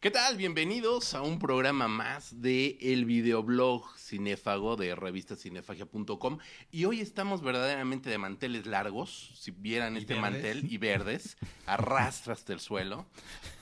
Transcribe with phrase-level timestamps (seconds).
[0.00, 0.38] ¿Qué tal?
[0.38, 6.38] Bienvenidos a un programa más de el videoblog cinéfago de revistacinefagia.com
[6.72, 11.36] y hoy estamos verdaderamente de manteles largos, si vieran este mantel y verdes,
[11.66, 13.04] arrastra hasta el suelo.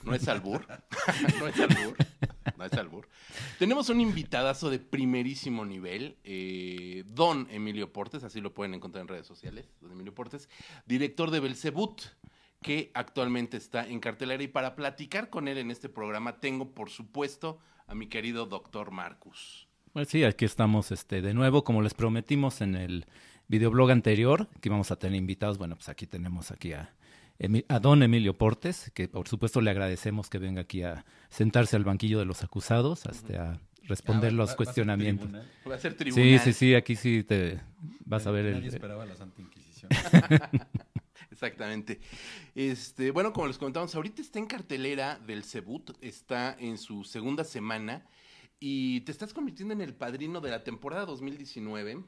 [0.03, 0.65] No es albur,
[1.41, 1.97] no es albur,
[2.57, 3.09] no es albur.
[3.57, 9.09] Tenemos un invitadazo de primerísimo nivel, eh, Don Emilio Portes, así lo pueden encontrar en
[9.09, 10.47] redes sociales, Don Emilio Portes,
[10.85, 12.01] director de Belcebut
[12.61, 14.43] que actualmente está en cartelera.
[14.43, 18.91] Y para platicar con él en este programa tengo, por supuesto, a mi querido doctor
[18.91, 19.67] Marcus.
[19.93, 23.05] Pues sí, aquí estamos este, de nuevo, como les prometimos en el
[23.47, 25.57] videoblog anterior, que íbamos a tener invitados.
[25.57, 26.93] Bueno, pues aquí tenemos aquí a,
[27.67, 31.83] a don Emilio Portes, que por supuesto le agradecemos que venga aquí a sentarse al
[31.83, 35.29] banquillo de los acusados, hasta a responder los cuestionamientos.
[35.67, 37.59] Va a ser Sí, sí, sí, aquí sí te
[38.05, 38.53] vas a ver el...
[38.55, 39.89] Nadie esperaba la Santa Inquisición.
[41.41, 42.01] Exactamente.
[42.53, 47.45] Este, bueno, como les comentamos, ahorita está en cartelera del Cebut, está en su segunda
[47.45, 48.05] semana
[48.59, 52.03] y te estás convirtiendo en el padrino de la temporada 2019.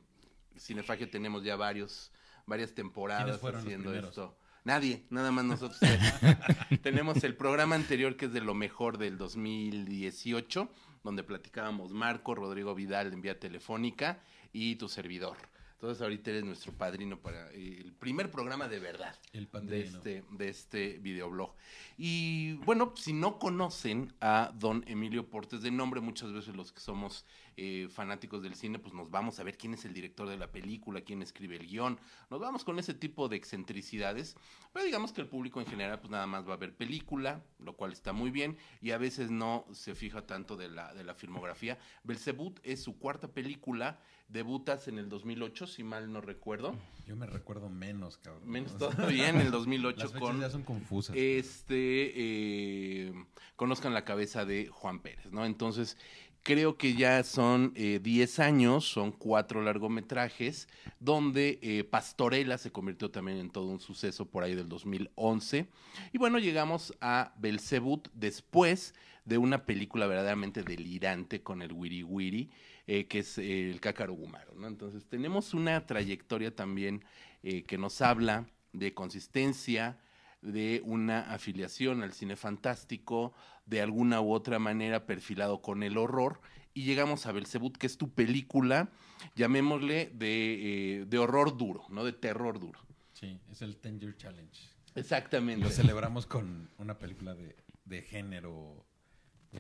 [0.58, 2.12] Cinefagia tenemos ya varios,
[2.46, 4.38] varias temporadas haciendo esto.
[4.66, 5.80] Nadie, nada más nosotros.
[6.84, 10.70] tenemos el programa anterior que es de lo mejor del 2018,
[11.06, 15.38] donde platicábamos Marco, Rodrigo Vidal en vía telefónica y tu servidor.
[15.82, 19.16] Entonces ahorita eres nuestro padrino para eh, el primer programa de verdad
[19.64, 21.56] de este, de este videoblog.
[21.98, 26.82] Y bueno, si no conocen a don Emilio Portes de nombre, muchas veces los que
[26.82, 27.26] somos
[27.58, 30.52] eh, fanáticos del cine, pues nos vamos a ver quién es el director de la
[30.52, 32.00] película, quién escribe el guion,
[32.30, 34.36] nos vamos con ese tipo de excentricidades,
[34.74, 37.76] pero digamos que el público en general pues nada más va a ver película, lo
[37.76, 41.14] cual está muy bien, y a veces no se fija tanto de la, de la
[41.14, 41.78] filmografía.
[42.04, 44.00] Belzebut es su cuarta película,
[44.32, 46.76] debutas en el 2008, si mal no recuerdo.
[47.06, 48.50] Yo me recuerdo menos, cabrón.
[48.50, 50.40] Menos todavía en el 2008 Las con...
[50.40, 51.16] ya son confusas.
[51.16, 53.14] Este, eh,
[53.56, 55.46] conozcan la cabeza de Juan Pérez, ¿no?
[55.46, 55.98] Entonces,
[56.44, 60.68] creo que ya son 10 eh, años, son cuatro largometrajes,
[61.00, 65.68] donde eh, Pastorela se convirtió también en todo un suceso por ahí del 2011.
[66.12, 68.94] Y bueno, llegamos a Belzebut después
[69.26, 72.50] de una película verdaderamente delirante con el Wiri Wiri,
[72.88, 74.54] eh, que es el Cácaro Gumaro.
[74.66, 77.04] Entonces tenemos una trayectoria también
[77.42, 79.98] que nos habla de consistencia,
[80.42, 83.34] de una afiliación al cine fantástico,
[83.72, 86.42] de alguna u otra manera perfilado con el horror,
[86.74, 88.90] y llegamos a Belzebut, que es tu película,
[89.36, 92.04] llamémosle de, eh, horror duro, ¿no?
[92.04, 92.80] De terror duro.
[93.14, 94.62] Sí, es el Ten Year Challenge.
[94.96, 95.64] Exactamente.
[95.64, 97.56] Lo celebramos con una película de,
[97.86, 98.86] de género
[99.54, 99.60] eh,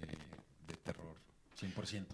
[0.67, 1.16] de terror,
[1.59, 2.05] 100%.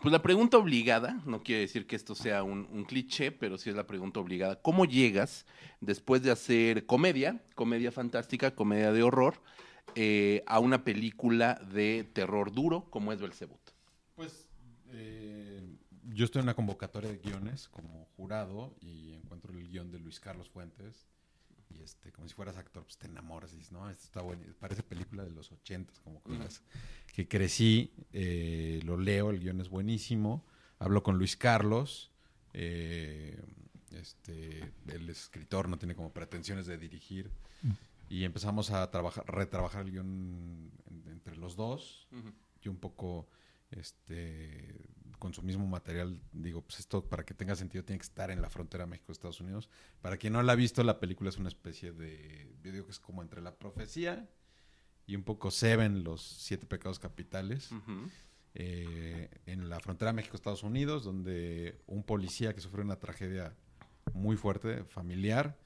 [0.00, 3.76] Pues la pregunta obligada, no quiere decir que esto sea un, cliché, pero sí es
[3.76, 4.60] la pregunta obligada.
[4.60, 5.46] ¿Cómo llegas
[5.80, 9.42] después de hacer comedia, comedia fantástica, comedia de horror,
[9.94, 13.60] eh, a una película de terror duro como es Belzebut?
[14.14, 14.50] Pues
[14.90, 15.62] eh,
[16.04, 20.20] yo estoy en una convocatoria de guiones como jurado y encuentro el guion de Luis
[20.20, 21.06] Carlos Fuentes
[21.74, 24.42] y este, como si fueras actor, pues te enamoras y dices, no, esto está bueno,
[24.58, 26.62] parece película de los ochentas, como cosas
[27.14, 30.44] que crecí, eh, lo leo, el guion es buenísimo,
[30.78, 32.10] hablo con Luis Carlos,
[32.52, 33.40] eh,
[33.92, 37.30] este, el escritor no tiene como pretensiones de dirigir,
[38.12, 40.70] y empezamos a trabajar, retrabajar el guion
[41.06, 42.06] entre los dos,
[42.60, 43.26] y un poco
[43.70, 48.30] este con su mismo material, digo, pues esto para que tenga sentido tiene que estar
[48.30, 49.70] en la frontera México-Estados Unidos.
[50.02, 52.90] Para quien no la ha visto, la película es una especie de, yo digo que
[52.90, 54.28] es como entre la profecía
[55.06, 57.70] y un poco Seven, los siete pecados capitales,
[58.54, 63.56] eh, en la frontera México-Estados Unidos, donde un policía que sufrió una tragedia
[64.12, 65.56] muy fuerte, familiar,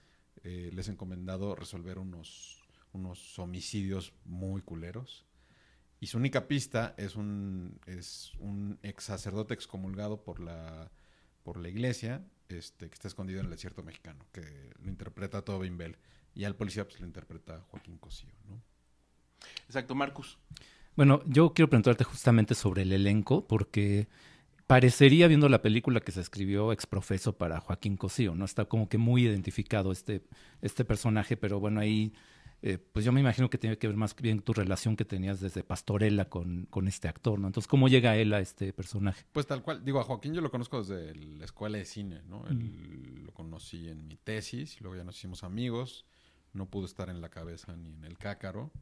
[0.44, 5.26] eh, les ha encomendado resolver unos, unos homicidios muy culeros
[6.00, 10.90] y su única pista es un, es un ex sacerdote excomulgado por la,
[11.42, 14.42] por la iglesia este, que está escondido en el desierto mexicano, que
[14.82, 15.96] lo interpreta Tobin Bell.
[16.34, 18.62] Y al policía pues, lo interpreta Joaquín Cosío, ¿no?
[19.66, 20.38] Exacto, Marcus.
[20.96, 24.08] Bueno, yo quiero preguntarte justamente sobre el elenco, porque
[24.66, 28.44] parecería, viendo la película que se escribió exprofeso para Joaquín Cosío, ¿no?
[28.44, 30.22] Está como que muy identificado este,
[30.60, 32.12] este personaje, pero bueno, ahí
[32.62, 35.40] eh, pues yo me imagino que tiene que ver más bien tu relación que tenías
[35.40, 37.46] desde Pastorela con, con, este actor, ¿no?
[37.46, 39.24] Entonces, ¿cómo llega él a este personaje?
[39.32, 42.44] Pues tal cual, digo, a Joaquín yo lo conozco desde la escuela de cine, ¿no?
[42.48, 46.06] lo conocí en mi tesis, luego ya nos hicimos amigos,
[46.54, 48.72] no pudo estar en la cabeza ni en el cácaro,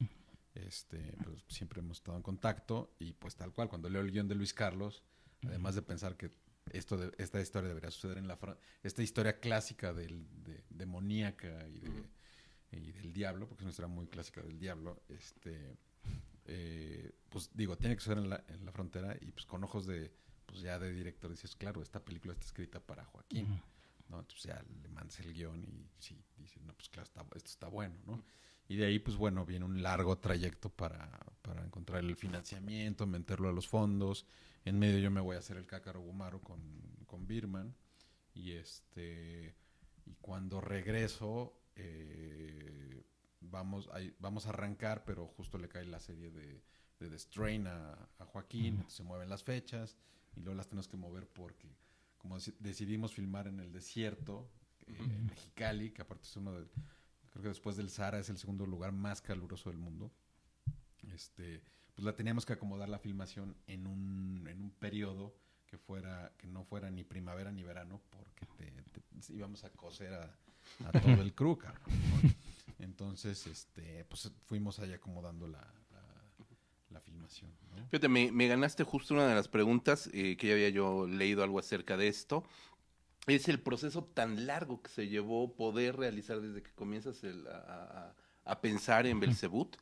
[0.54, 4.28] este, pues siempre hemos estado en contacto y pues tal cual, cuando leo el guion
[4.28, 5.02] de Luis Carlos,
[5.48, 6.30] además de pensar que
[6.72, 8.38] esto de, esta historia debería suceder en la...
[8.82, 12.04] Esta historia clásica del, de, demoníaca y de
[12.80, 15.76] y del diablo, porque es una historia muy clásica del diablo, este,
[16.46, 19.86] eh, pues digo, tiene que ser en la, en la frontera y pues con ojos
[19.86, 20.12] de,
[20.46, 23.60] pues ya de director dices, claro, esta película está escrita para Joaquín.
[24.08, 24.20] ¿no?
[24.20, 27.68] Entonces ya le mandas el guion y sí, dices, no, pues claro, está- esto está
[27.68, 28.22] bueno, ¿no?
[28.66, 33.50] Y de ahí, pues bueno, viene un largo trayecto para, para encontrar el financiamiento, meterlo
[33.50, 34.26] a los fondos.
[34.64, 36.60] En medio yo me voy a hacer el cácaro gumaro con,
[37.06, 37.74] con Birman.
[38.34, 39.54] Y este
[40.06, 43.04] y cuando regreso, eh,
[43.40, 46.62] vamos, ahí- vamos a arrancar, pero justo le cae la serie de,
[47.00, 49.96] de The Strain a, a Joaquín, se mueven las fechas
[50.36, 51.76] y luego las tenemos que mover porque
[52.18, 54.50] como deci- decidimos filmar en el desierto,
[54.86, 54.98] eh.
[55.26, 56.66] Mexicali, que aparte es uno de,
[57.30, 60.12] creo que después del Sahara es el segundo lugar más caluroso del mundo.
[61.12, 61.62] Este,
[61.94, 65.34] pues la teníamos que acomodar la filmación en un, en un periodo
[65.66, 70.12] que fuera, que no fuera ni primavera ni verano, porque te- te- íbamos a coser
[70.14, 70.36] a,
[70.88, 71.82] a todo el crew, cabrón.
[72.78, 75.60] Entonces, este, pues fuimos ahí acomodando la,
[75.92, 76.02] la,
[76.90, 77.86] la filmación, ¿no?
[77.88, 81.42] Fíjate, me, me ganaste justo una de las preguntas eh, que ya había yo leído
[81.42, 82.44] algo acerca de esto.
[83.26, 87.56] Es el proceso tan largo que se llevó poder realizar desde que comienzas el- a,
[88.10, 88.14] a-
[88.52, 89.76] a pensar en Belzebut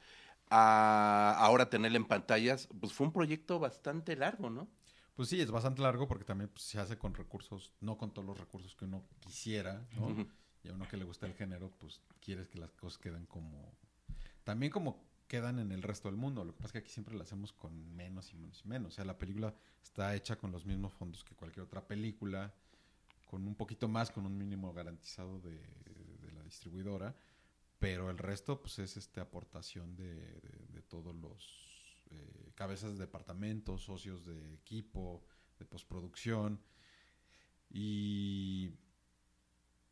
[0.54, 2.68] a ahora tenerla en pantallas.
[2.78, 4.68] Pues fue un proyecto bastante largo, ¿no?
[5.14, 8.26] Pues sí, es bastante largo porque también pues, se hace con recursos, no con todos
[8.26, 10.26] los recursos que uno quisiera, ¿no?
[10.62, 13.72] Y a uno que le gusta el género, pues quieres que las cosas queden como...
[14.44, 16.44] También como quedan en el resto del mundo.
[16.44, 18.92] Lo que pasa es que aquí siempre lo hacemos con menos y menos y menos.
[18.92, 22.52] O sea, la película está hecha con los mismos fondos que cualquier otra película,
[23.26, 27.14] con un poquito más, con un mínimo garantizado de, de la distribuidora.
[27.82, 34.24] Pero el resto, pues es este aportación de, todos los eh, cabezas de departamento, socios
[34.24, 35.24] de equipo,
[35.58, 36.60] de postproducción.
[37.70, 38.70] Y,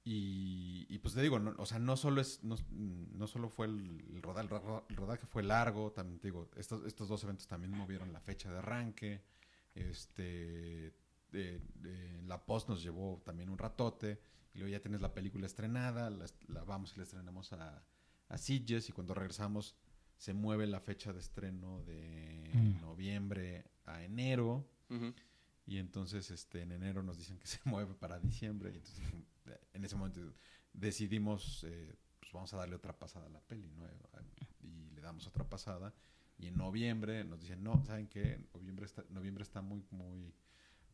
[0.05, 4.05] y, pues te digo, no, o sea, no solo es, no, no solo fue el,
[4.15, 8.59] el rodaje, fue largo, también digo, estos, estos dos eventos también movieron la fecha de
[8.59, 9.25] arranque,
[9.75, 10.95] este,
[11.33, 14.21] de- de- la post nos llevó también un ratote,
[14.55, 17.85] y luego ya tienes la película estrenada, la, vamos y la estrenamos a,
[18.29, 19.77] a Sitges, y cuando regresamos
[20.17, 22.81] se mueve la fecha de estreno de Mm.
[22.81, 24.69] noviembre a enero,
[25.67, 28.71] y entonces este, en enero nos dicen que se mueve para diciembre.
[28.73, 29.05] Y entonces
[29.73, 30.21] en ese momento
[30.73, 33.87] decidimos, eh, pues vamos a darle otra pasada a la peli, ¿no?
[34.63, 35.95] Y le damos otra pasada.
[36.39, 38.49] Y en noviembre nos dicen, no, ¿saben qué?
[38.55, 40.35] Noviembre está, noviembre está muy, muy,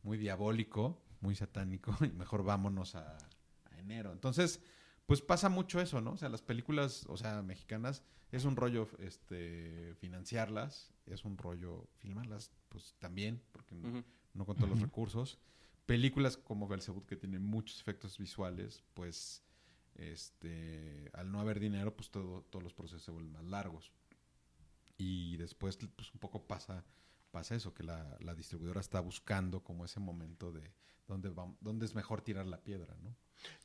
[0.03, 3.17] muy diabólico, muy satánico, y mejor vámonos a
[3.79, 4.11] enero.
[4.11, 4.61] Entonces,
[5.05, 6.11] pues pasa mucho eso, ¿no?
[6.11, 11.87] O sea, las películas, o sea, mexicanas, es un rollo este, financiarlas, es un rollo
[11.99, 13.75] filmarlas, pues también, porque
[14.33, 15.39] no- con todos los recursos.
[15.85, 19.43] Películas como Belzebut que tienen muchos efectos visuales, pues
[19.95, 23.91] este al no haber dinero, pues todo, todos los procesos se vuelven más largos.
[24.97, 26.83] Y después pues un poco pasa
[27.31, 30.71] pasa eso, que la, la distribuidora está buscando como ese momento de
[31.07, 33.15] dónde, va, dónde es mejor tirar la piedra, ¿no?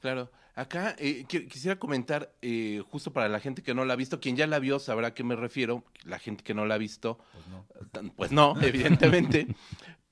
[0.01, 3.97] Claro, acá eh, qui- quisiera comentar, eh, justo para la gente que no la ha
[3.97, 6.75] visto, quien ya la vio sabrá a qué me refiero, la gente que no la
[6.75, 7.67] ha visto, Pues no.
[8.15, 9.47] Pues no, evidentemente.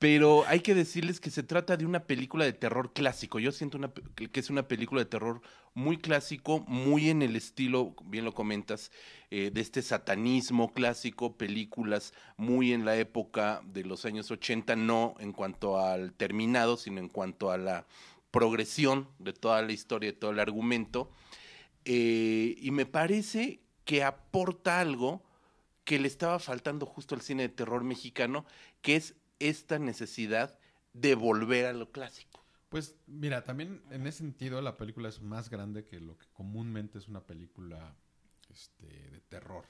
[0.00, 3.38] Pero hay que decirles que se trata de una película de terror clásico.
[3.38, 3.78] Yo siento
[4.14, 5.42] que es una película de terror
[5.74, 8.92] muy clásico, muy en el estilo, bien lo comentas,
[9.30, 15.16] eh, de este satanismo clásico, películas muy en la época de los años 80, no
[15.18, 17.86] en cuanto al terminado, sino en cuanto a la
[18.30, 21.10] progresión de toda la historia, de todo el argumento.
[21.84, 25.22] Eh, y me parece que aporta algo
[25.84, 28.46] que le estaba faltando justo al cine de terror mexicano,
[28.80, 30.58] que es esta necesidad
[30.92, 32.44] de volver a lo clásico.
[32.68, 36.98] Pues mira, también en ese sentido la película es más grande que lo que comúnmente
[36.98, 37.96] es una película
[38.48, 39.64] este, de terror.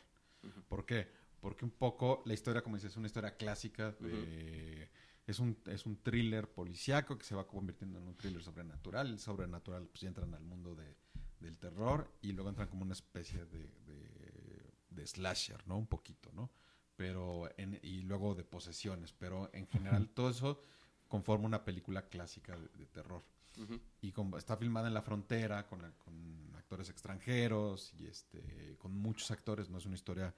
[0.69, 1.09] ¿Por qué?
[1.41, 4.91] Porque un poco la historia, como dices, es una historia clásica de...
[5.27, 9.07] Es un, es un thriller policíaco que se va convirtiendo en un thriller sobrenatural.
[9.07, 10.97] El sobrenatural, pues ya entran al mundo de,
[11.39, 15.79] del terror y luego entran como una especie de, de, de slasher, ¿no?
[15.79, 16.51] Un poquito, ¿no?
[17.01, 19.15] Pero en- y luego de posesiones.
[19.15, 20.61] Pero en general todo eso
[21.09, 23.23] conforma una película clásica de, de terror.
[24.03, 29.31] Y como está filmada en la frontera con, con actores extranjeros y este con muchos
[29.31, 30.35] actores, no es una historia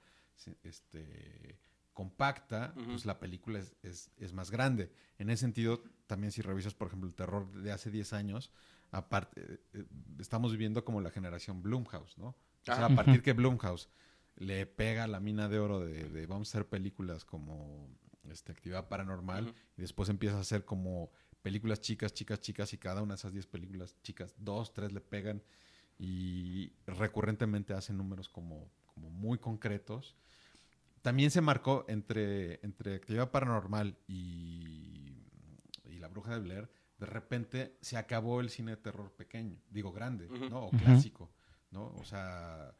[0.63, 1.59] este
[1.93, 4.91] compacta, pues la película es, es, es más grande.
[5.17, 8.51] En ese sentido, también si revisas, por ejemplo, el terror de hace 10 años,
[8.91, 9.85] aparte, eh, eh,
[10.19, 12.27] estamos viviendo como la generación Blumhouse, ¿no?
[12.29, 12.85] O sea, Ah.
[12.85, 13.89] a partir que Blumhouse
[14.35, 17.89] le pega la mina de oro de, de vamos a hacer películas como
[18.29, 21.11] este, Actividad Paranormal y después empieza a hacer como
[21.41, 25.01] películas chicas, chicas, chicas y cada una de esas 10 películas chicas, dos, tres le
[25.01, 25.43] pegan
[25.99, 30.15] y recurrentemente hacen números como, como muy concretos.
[31.01, 35.27] también se marcó entre, entre actividad paranormal y,
[35.85, 36.69] y La Bruja de Blair.
[36.97, 40.29] De repente se acabó el cine de terror pequeño, digo grande.
[40.49, 40.67] ¿no?
[40.67, 41.29] O clásico,
[41.71, 41.87] ¿no?
[41.97, 42.73] O sea,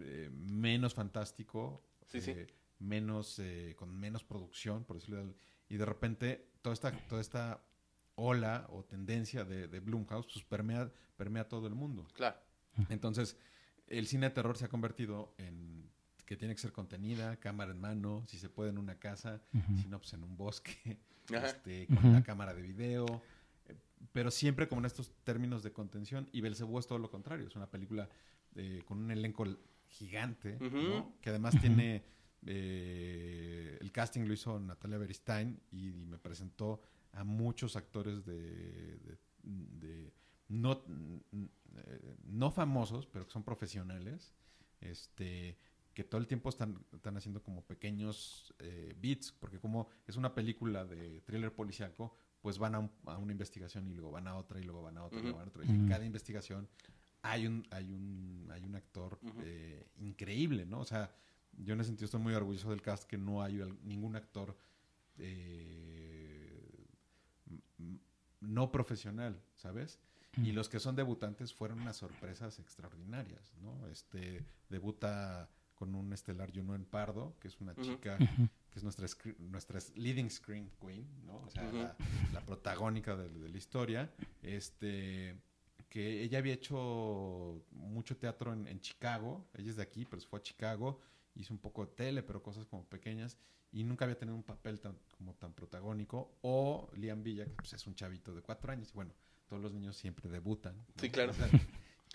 [0.00, 2.30] eh, menos fantástico, Sí, sí.
[2.32, 2.46] eh,
[2.78, 5.34] menos, eh, con menos producción, por decirlo de-
[5.68, 7.60] Y de repente toda esta, toda esta
[8.14, 12.06] ola o tendencia de, de Blumhouse pues permea, permea todo el mundo.
[12.14, 12.38] Claro.
[12.88, 13.36] Entonces,
[13.88, 15.90] el cine de terror se ha convertido en
[16.24, 19.40] que tiene que ser contenida, cámara en mano, si se puede en una casa,
[19.80, 20.98] si no, pues en un bosque,
[21.30, 22.08] este, con Ujú.
[22.08, 23.06] una cámara de video,
[23.66, 23.76] eh,
[24.12, 26.28] pero siempre como en estos términos de contención.
[26.32, 28.08] Y Belcebú es todo lo contrario, es una película
[28.56, 29.44] eh, con un elenco
[29.88, 30.56] gigante,
[31.20, 32.02] que además tiene,
[32.70, 36.80] eh, el casting lo hizo Natalia Beristain y, y me presentó
[37.12, 40.12] a muchos actores de, de- de
[40.48, 44.34] no, eh, no famosos, pero que son profesionales,
[44.80, 45.56] este,
[45.94, 50.34] que todo el tiempo están, están haciendo como pequeños eh, beats, porque como es una
[50.34, 54.36] película de thriller policiaco, pues van a, un- a una investigación y luego van a
[54.36, 55.64] otra y luego van a otra y luego van a otra.
[55.64, 56.68] Y en cada investigación
[57.26, 60.80] hay un, hay un, hay un actor eh, increíble, ¿no?
[60.80, 61.10] O sea,
[61.58, 64.56] yo en ese sentido estoy muy orgulloso del cast que no hay ningún actor
[65.18, 66.86] eh,
[68.40, 69.98] no profesional, ¿sabes?
[70.36, 73.86] Y los que son debutantes fueron unas sorpresas extraordinarias, ¿no?
[73.88, 79.06] Este debuta con un estelar Juno en Pardo, que es una chica que es nuestra
[79.38, 81.38] nuestra leading screen queen, ¿no?
[81.38, 81.96] O sea, la,
[82.32, 84.10] la protagónica de, de la historia,
[84.42, 85.40] este
[85.96, 90.28] que ella había hecho mucho teatro en, en Chicago, ella es de aquí, pero se
[90.28, 91.00] fue a Chicago,
[91.36, 93.38] hizo un poco de tele, pero cosas como pequeñas,
[93.72, 97.72] y nunca había tenido un papel tan, como tan protagónico, o Liam Villa, que pues,
[97.72, 99.14] es un chavito de cuatro años, y bueno,
[99.48, 100.76] todos los niños siempre debutan.
[100.76, 100.84] ¿no?
[101.00, 101.32] Sí, claro.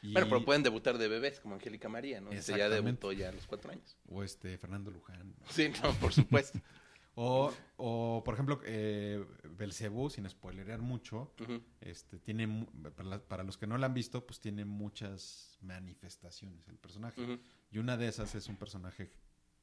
[0.03, 2.31] Y- Bueno, pero pueden debutar de bebés, como Angélica María, ¿no?
[2.31, 3.97] Este ya debutó ya a los cuatro años.
[4.09, 5.27] O este, Fernando Luján.
[5.27, 5.45] ¿no?
[5.49, 6.59] Sí, no, por supuesto.
[7.15, 9.25] O, o, por ejemplo, eh,
[9.57, 11.33] Belcebú, sin spoilerear mucho,
[11.81, 16.67] este, tiene, para, la- para los que no la han visto, pues tiene muchas manifestaciones
[16.69, 17.21] el personaje.
[17.69, 19.11] Y una de esas es un personaje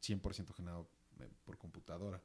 [0.03, 0.91] 100% generado
[1.21, 2.23] eh, por computadora.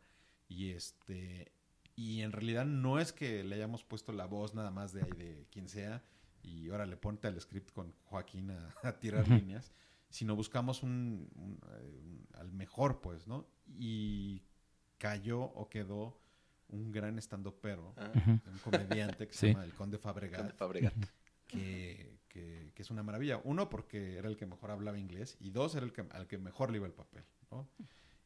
[0.48, 1.51] Y este
[1.96, 5.12] y en realidad no es que le hayamos puesto la voz nada más de ahí
[5.12, 6.03] de quien sea
[6.42, 9.72] y ahora le ponte al script con Joaquín a, a tirar líneas,
[10.10, 13.48] sino buscamos un, un, eh, un- al mejor, pues, ¿no?
[13.80, 14.42] Y
[15.03, 16.17] cayó o quedó
[16.69, 18.31] un gran estandopero, Ah, Ujú.
[18.31, 19.48] un comediante que se Sí.
[19.48, 20.93] llama el Conde Fabregat Conde Fabregat.
[21.45, 23.41] que, que- que es una maravilla.
[23.43, 26.38] Uno, porque era el que mejor hablaba inglés, y dos, era el que, al que
[26.38, 27.67] mejor le iba el papel, ¿no?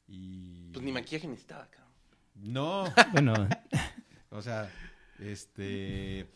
[0.08, 0.72] Y...
[0.72, 1.92] Pues ni maquillaje necesitaba, cabrón.
[2.36, 3.34] No, Bueno,
[4.30, 4.70] o sea,
[5.20, 6.28] este...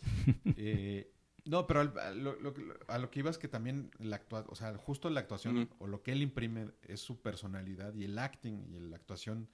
[0.57, 1.13] eh,
[1.45, 4.15] no, pero al- a lo, lo que- a lo que iba es que también la
[4.15, 8.05] actua o sea, justo la actuación o lo que él imprime es su personalidad y
[8.05, 9.47] el acting y la actuación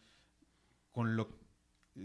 [0.98, 1.30] con lo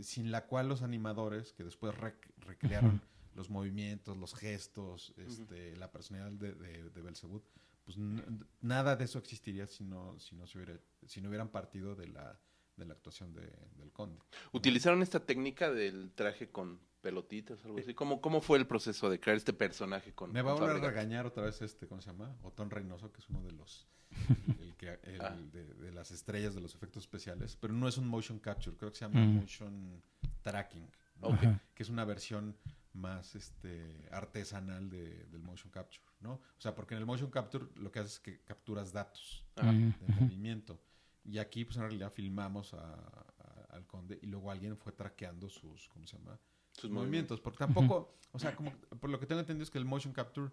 [0.03, 3.01] sin la cual los animadores que después rec- recrearon
[3.35, 7.43] los movimientos, los gestos, este, la personalidad de, de, de Belzebub,
[7.85, 8.23] pues n-
[8.61, 12.09] nada de eso existiría si no, si no se hubiera, si no hubieran partido de
[12.09, 12.39] la,
[12.77, 14.21] de la actuación de- del conde.
[14.53, 17.93] ¿Utilizaron esta técnica del traje con pelotitas o algo así?
[17.95, 20.89] ¿Cómo, cómo fue el proceso de crear este personaje con Me va a volver a
[20.89, 22.35] regañar otra vez este, ¿cómo se llama?
[22.43, 23.87] Otón Reynoso, que es uno de los
[24.61, 25.37] el que, el Ah.
[25.53, 28.91] de, de las estrellas de los efectos especiales, pero no es un motion capture, creo
[28.93, 29.37] que se llama Mm.
[29.41, 30.03] motion
[30.43, 30.89] tracking,
[31.21, 31.39] ¿no?
[31.75, 32.57] Que es una versión
[32.95, 36.33] más este artesanal de- del motion capture, ¿no?
[36.35, 39.73] O sea, porque en el motion capture lo que haces es que capturas datos Ajá.
[39.73, 40.79] Mm, de movimiento.
[41.25, 45.49] Y aquí, pues en realidad filmamos a- a- al conde y luego alguien fue traqueando
[45.49, 46.39] sus, ¿cómo se llama?
[46.73, 47.41] Sus movimientos.
[47.41, 50.51] Porque tampoco, o sea, como por lo que tengo entendido es que el motion capture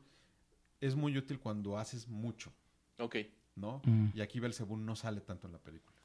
[0.81, 2.51] es muy útil cuando haces mucho,
[2.99, 3.15] Ok.
[3.55, 3.81] ¿no?
[3.85, 4.09] Mm.
[4.13, 5.97] Y aquí Belzebú no sale tanto en la película.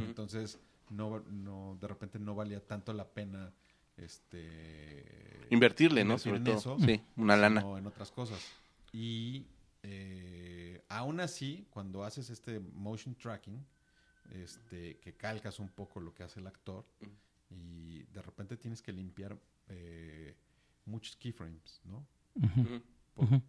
[0.00, 0.58] Entonces,
[0.88, 3.52] no, no, de repente no valía tanto la pena
[3.96, 6.18] este Invertirle, ¿no?
[6.18, 6.56] Sobre en todo.
[6.56, 7.60] eso, Sí, una lana.
[7.60, 8.40] sino en otras cosas.
[8.92, 9.46] Y
[9.82, 13.64] eh, aún así, cuando haces este motion tracking,
[14.32, 16.84] este, que calcas un poco lo que hace el actor,
[17.50, 19.36] y de repente tienes que limpiar
[19.70, 20.36] eh,
[20.84, 22.06] muchos keyframes, ¿no?
[23.14, 23.40] Por-.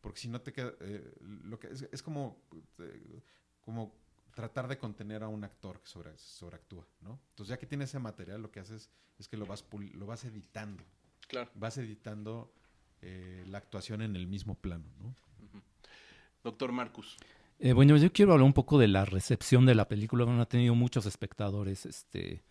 [0.00, 2.40] Porque si no te queda, eh, lo que es, es como,
[2.78, 3.22] eh,
[3.60, 3.94] como
[4.34, 7.18] tratar de contener a un actor que sobre, sobreactúa, ¿no?
[7.30, 10.24] Entonces ya que tienes ese material, lo que haces es que lo vas, lo vas
[10.24, 10.84] editando,
[11.26, 11.50] Claro.
[11.54, 12.52] vas editando
[13.02, 15.14] eh, la actuación en el mismo plano, ¿no?
[16.44, 17.16] Doctor Marcus.
[17.58, 20.24] Eh, bueno, yo quiero hablar un poco de la recepción de la película.
[20.24, 22.44] Bueno, ha tenido muchos espectadores este,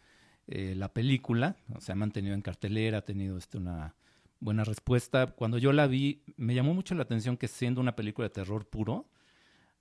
[0.47, 1.57] eh, la película.
[1.75, 3.95] O sea, ha mantenido en cartelera, ha tenido este, una
[4.39, 5.27] buena respuesta.
[5.27, 8.65] Cuando yo la vi, me llamó mucho la atención que siendo una película de terror
[8.65, 9.09] puro,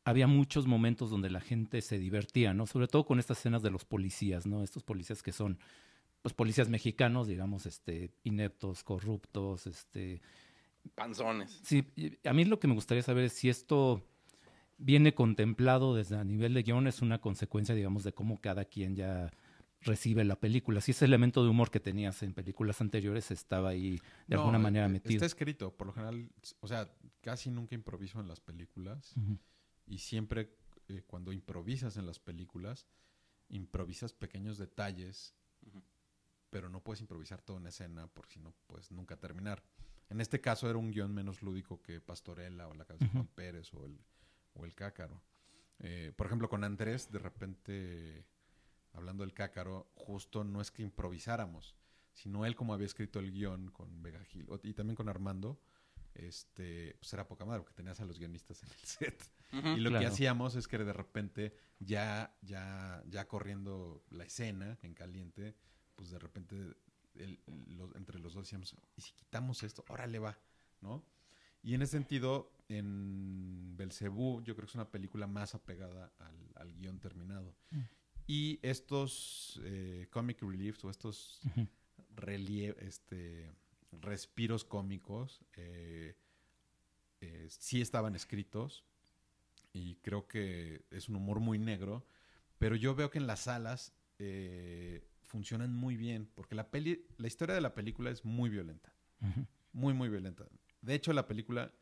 [0.05, 2.67] había muchos momentos donde la gente se divertía, ¿no?
[2.67, 4.63] Sobre todo con estas escenas de los policías, ¿no?
[4.63, 5.59] Estos policías que son,
[6.23, 10.21] pues, policías mexicanos, digamos, este, ineptos, corruptos, este...
[10.95, 11.61] Panzones.
[11.65, 11.85] Sí,
[12.25, 14.05] a mí lo que me gustaría saber es si esto
[14.79, 18.95] viene contemplado desde a nivel de guion, es una consecuencia, digamos, de cómo cada quien
[18.95, 19.33] ya
[19.87, 20.81] recibe la película.
[20.81, 24.89] Si ese elemento de humor que tenías en películas anteriores estaba ahí de alguna manera
[24.89, 25.17] metido.
[25.17, 26.91] Está escrito, por lo general, o sea,
[27.23, 29.15] casi nunca improviso en las películas
[29.87, 30.57] y siempre
[30.89, 32.87] eh, cuando improvisas en las películas,
[33.49, 35.35] improvisas pequeños detalles,
[36.51, 39.63] pero no puedes improvisar toda una escena porque si no puedes nunca terminar.
[40.09, 43.27] En este caso era un guion menos lúdico que Pastorela o La Cabeza de Juan
[43.27, 43.99] Pérez o el,
[44.55, 45.23] o el Cácaro.
[45.81, 48.27] Eh, por ejemplo, con Andrés, de repente,
[48.97, 51.77] hablando del Cácaro, justo no es que improvisáramos,
[52.13, 55.61] sino él como había escrito el guion con Vega Gil y también con Armando,
[56.15, 59.31] este, pues era poca madre, porque tenías a los guionistas en el set.
[59.53, 64.95] y lo que hacíamos es que de repente, ya, ya, ya corriendo la escena en
[64.95, 65.55] caliente,
[65.95, 66.75] pues de repente
[67.95, 69.85] entre los dos decíamos, ¿y si quitamos esto?
[69.89, 70.39] Órale va,
[70.81, 71.05] ¿no?
[71.63, 76.13] Y en ese sentido, en Belcebú, yo creo que es una película más apegada
[76.55, 77.57] al, guion terminado.
[77.71, 77.81] Mm.
[78.27, 81.41] Y estos eh, comic reliefs o estos
[82.81, 83.53] este,
[83.93, 86.17] respiros cómicos eh,
[87.21, 88.85] eh, sí estaban escritos
[89.73, 92.05] y creo que es un humor muy negro,
[92.59, 93.93] pero yo veo que en las salas
[95.23, 98.93] funcionan muy bien porque la peli, la historia de la película es muy violenta,
[99.73, 100.47] muy muy violenta.
[100.81, 101.73] De hecho, la película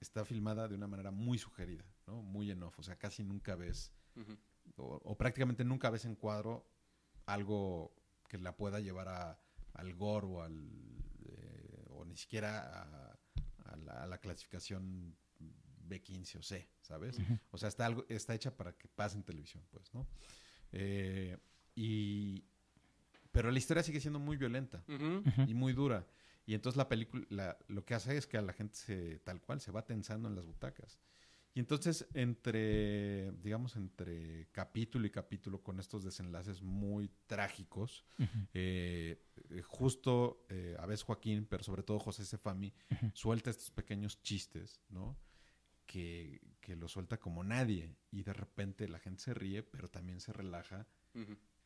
[0.00, 2.22] está filmada de una manera muy sugerida, ¿no?
[2.22, 3.92] Muy en off, o sea, casi nunca ves
[4.78, 6.68] o, prácticamente nunca ves en cuadro
[7.26, 7.94] algo
[8.28, 9.40] que la pueda llevar a,
[9.74, 10.70] al gore o al
[11.26, 13.18] eh, o ni siquiera
[13.64, 15.16] a, la, clasificación
[15.88, 17.18] B15 o C, ¿sabes?
[17.50, 20.06] O sea, está algo está hecha para que pase en televisión, pues, ¿no?
[20.72, 21.36] Eh,
[21.74, 22.44] y
[23.30, 24.82] pero la historia sigue siendo muy violenta
[25.46, 26.06] y muy dura.
[26.46, 29.60] Y entonces la película lo que hace es que a la gente se, tal cual
[29.60, 30.98] se va tensando en las butacas.
[31.54, 38.04] Y entonces entre, digamos, entre capítulo y capítulo con estos desenlaces muy trágicos,
[38.54, 42.72] eh, eh, justo eh, a veces Joaquín, pero sobre todo José Sefami,
[43.14, 45.18] suelta estos pequeños chistes, ¿no?
[45.86, 47.96] Que, que lo suelta como nadie.
[48.10, 50.86] Y de repente la gente se ríe, pero también se relaja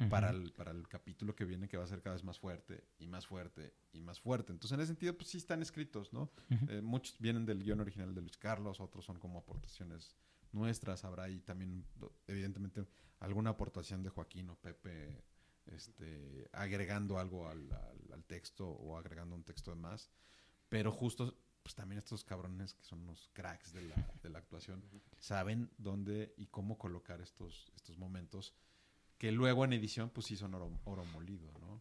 [0.08, 2.84] para, el, para el capítulo que viene que va a ser cada vez más fuerte
[2.98, 4.52] y más fuerte y más fuerte.
[4.52, 6.30] Entonces, en ese sentido, pues sí están escritos, ¿no?
[6.68, 10.16] Eh, muchos vienen del guion original de Luis Carlos, otros son como aportaciones
[10.52, 11.04] nuestras.
[11.04, 11.84] Habrá ahí también,
[12.26, 12.86] evidentemente,
[13.20, 15.24] alguna aportación de Joaquín o Pepe
[15.66, 17.70] este, agregando algo al,
[18.12, 20.10] al, texto o agregando un texto de más.
[20.68, 24.82] Pero justo, pues también estos cabrones que son unos cracks de la, de la actuación,
[25.18, 28.54] saben dónde y cómo colocar estos, estos momentos
[29.22, 31.80] que luego en edición pues sí son oro, molido, ¿no?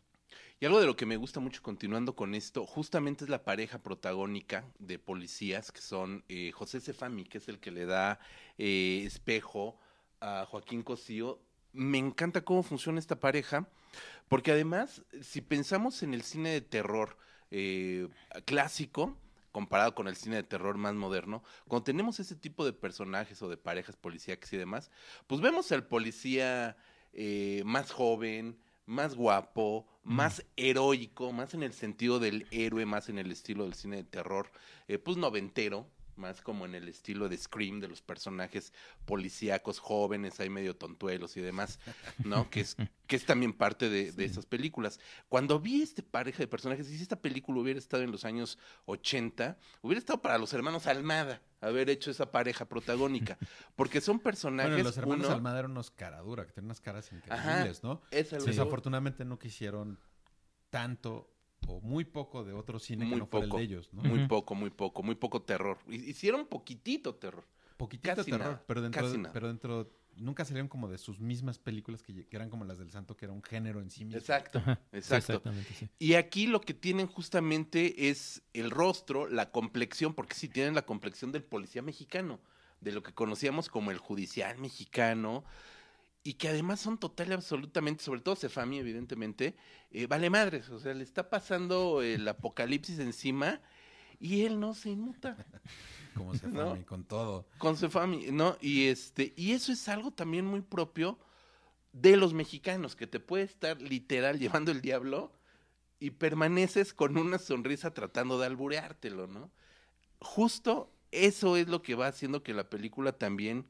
[0.60, 3.80] Y algo de lo que me gusta mucho continuando con esto, justamente es la pareja
[3.82, 8.19] protagónica de policías, que son eh, José Cefami, que es el que le da
[8.60, 9.80] eh, espejo
[10.19, 11.39] a Joaquín Cosío.
[11.73, 13.67] Me encanta cómo funciona esta pareja,
[14.27, 17.17] porque además, si pensamos en el cine de terror
[17.49, 18.08] eh,
[18.45, 19.17] clásico,
[19.51, 23.49] comparado con el cine de terror más moderno, cuando tenemos ese tipo de personajes o
[23.49, 24.91] de parejas policíacas y demás,
[25.25, 26.77] pues vemos al policía
[27.13, 33.19] eh, más joven, más guapo, más heroico, más en el sentido del héroe, más en
[33.19, 34.50] el estilo del cine de terror,
[34.88, 38.74] eh, pues noventero, más como en el estilo de Scream, de los personajes
[39.06, 41.80] policíacos jóvenes, hay medio tontuelos y demás,
[42.24, 42.50] ¿no?
[42.50, 42.76] que, es,
[43.08, 45.00] que es también parte de, de, esas películas.
[45.30, 48.58] Cuando vi este pareja de personajes, y si esta película hubiera estado en los años
[48.86, 53.38] 80, hubiera estado para los hermanos Almada haber hecho esa pareja protagónica,
[53.76, 54.71] porque son personajes...
[54.71, 58.02] Bueno, los hermanos Almada eran unos caradura, que tenían unas caras increíbles, ¿no?
[58.12, 60.00] Desafortunadamente no quisieron
[60.69, 61.30] tanto
[61.67, 64.04] o muy poco de otro cine que no fuera el de ellos, ¿no?
[64.04, 65.78] Muy poco, muy poco, muy poco terror.
[65.88, 67.45] Hicieron poquitito terror.
[67.78, 72.50] Poquitito terror, pero dentro, pero dentro nunca salieron como de sus mismas películas que, eran
[72.50, 74.19] como las del Santo, que era un género en sí mismo.
[74.19, 75.41] Exacto, exacto.
[76.00, 80.84] Y aquí lo que tienen justamente es el rostro, la complexión, porque sí tienen la
[80.84, 82.39] complexión del policía mexicano,
[82.80, 85.43] de lo que conocíamos como el judicial mexicano,
[86.23, 89.55] y que además son total y absolutamente, sobre todo Cefami, evidentemente,
[89.89, 93.62] eh, vale madres, o sea, le está pasando el apocalipsis encima
[94.19, 95.36] y él no se inmuta.
[96.15, 97.47] Como Cefami, con todo.
[97.57, 98.57] Con Cefami, ¿no?
[98.60, 101.17] Y este, y eso es algo también muy propio
[101.93, 105.31] de los mexicanos, que te puede estar literal llevando el diablo
[105.99, 109.51] y permaneces con una sonrisa tratando de albureártelo, ¿no?
[110.19, 113.65] Justo eso es lo que va haciendo que la película también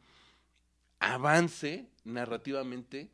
[1.01, 3.11] avance narrativamente.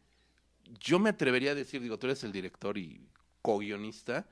[0.79, 3.09] Yo me atrevería a decir, digo, tú eres el director y
[3.41, 4.27] co-guionista,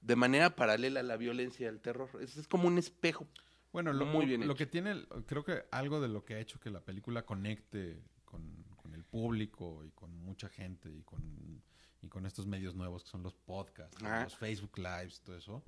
[0.00, 2.10] de manera paralela a la violencia y al terror.
[2.20, 3.28] Es, es como un espejo.
[3.72, 4.56] Bueno, lo, Muy bien lo hecho.
[4.56, 8.64] que tiene, creo que algo de lo que ha hecho que la película conecte con,
[8.76, 11.62] con el público y con mucha gente y con,
[12.00, 15.64] y con estos medios nuevos que son los podcasts, los Facebook Lives, todo eso,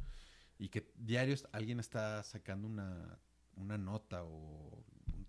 [0.58, 3.18] y que diarios alguien está sacando una,
[3.56, 4.84] una nota o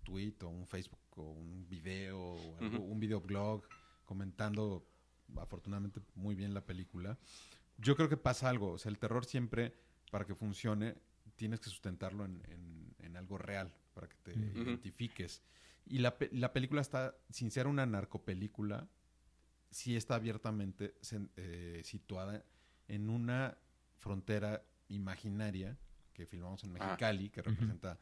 [0.08, 2.92] tweet o un Facebook o un video o algo- Ujú.
[2.92, 3.62] un videoblog
[4.04, 4.86] comentando
[5.36, 7.18] afortunadamente muy bien la película.
[7.76, 9.74] Yo creo que pasa algo, o sea, el terror siempre,
[10.10, 10.96] para que funcione,
[11.36, 14.62] tienes que sustentarlo en, en- en algo real, para que te Ujú.
[14.62, 15.42] identifiques.
[15.86, 18.88] Y la, la película está, sin ser una narcopelícula,
[19.70, 22.44] sí está abiertamente sen- eh, situada
[22.88, 23.56] en una
[23.98, 25.76] frontera imaginaria
[26.14, 26.72] que filmamos en Ah.
[26.78, 27.50] Mexicali, que Ujú.
[27.50, 27.98] representa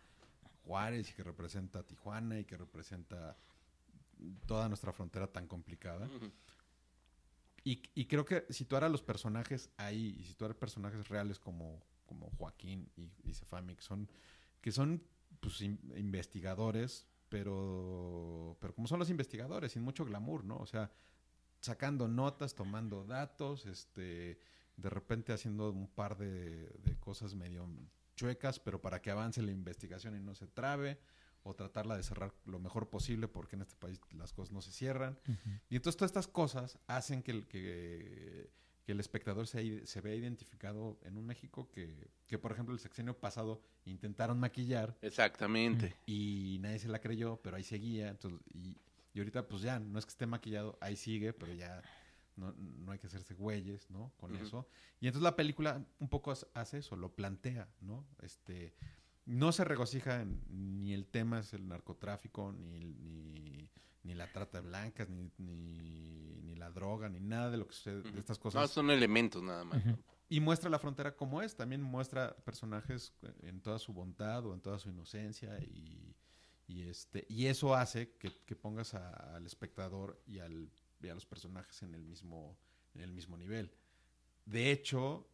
[0.66, 3.36] Juárez y que representa Tijuana y que representa
[4.46, 6.08] toda nuestra frontera tan complicada.
[7.64, 12.30] Y, y creo que situar a los personajes ahí y situar personajes reales como, como
[12.30, 14.08] Joaquín y, y Sefami, que son,
[14.60, 15.02] que son
[15.40, 20.56] pues, in- investigadores, pero, pero como son los investigadores, sin mucho glamour, ¿no?
[20.58, 20.90] O sea,
[21.60, 24.38] sacando notas, tomando datos, este,
[24.76, 27.68] de repente haciendo un par de, de cosas medio
[28.16, 30.98] chuecas, pero para que avance la investigación y no se trabe,
[31.46, 34.72] o tratarla de cerrar lo mejor posible, porque en este país las cosas no se
[34.72, 35.16] cierran.
[35.70, 38.50] Y entonces todas estas cosas hacen que el, que,
[38.84, 42.80] que el espectador se, se vea identificado en un México que, que, por ejemplo, el
[42.80, 45.94] sexenio pasado intentaron maquillar Exactamente.
[46.04, 48.08] y nadie se la creyó, pero ahí seguía.
[48.08, 48.76] Entonces, y,
[49.14, 51.80] y ahorita, pues ya, no es que esté maquillado, ahí sigue, pero ya
[52.36, 54.12] no, no hay que hacerse güeyes, ¿no?
[54.16, 54.68] Con eso.
[55.00, 58.06] Y entonces la película un poco hace- eso, lo plantea, ¿no?
[58.22, 58.74] Este,
[59.24, 60.42] no se regocija en,
[60.80, 63.70] ni el tema es el narcotráfico, ni, ni,
[64.04, 67.74] ni la trata de blancas, ni, ni, ni la droga, ni nada de lo que
[67.74, 68.70] sucede, de estas No, cosas.
[68.70, 69.84] son elementos nada más.
[69.84, 69.98] ¿no?
[70.28, 74.60] Y muestra la frontera como es, también muestra personajes en toda su bondad o en
[74.60, 76.14] toda su inocencia y,
[76.68, 80.68] y este y eso hace que, que pongas a- al espectador y, al,
[81.06, 82.58] y a los personajes en el mismo
[82.94, 83.70] en el mismo nivel.
[84.44, 85.28] De hecho,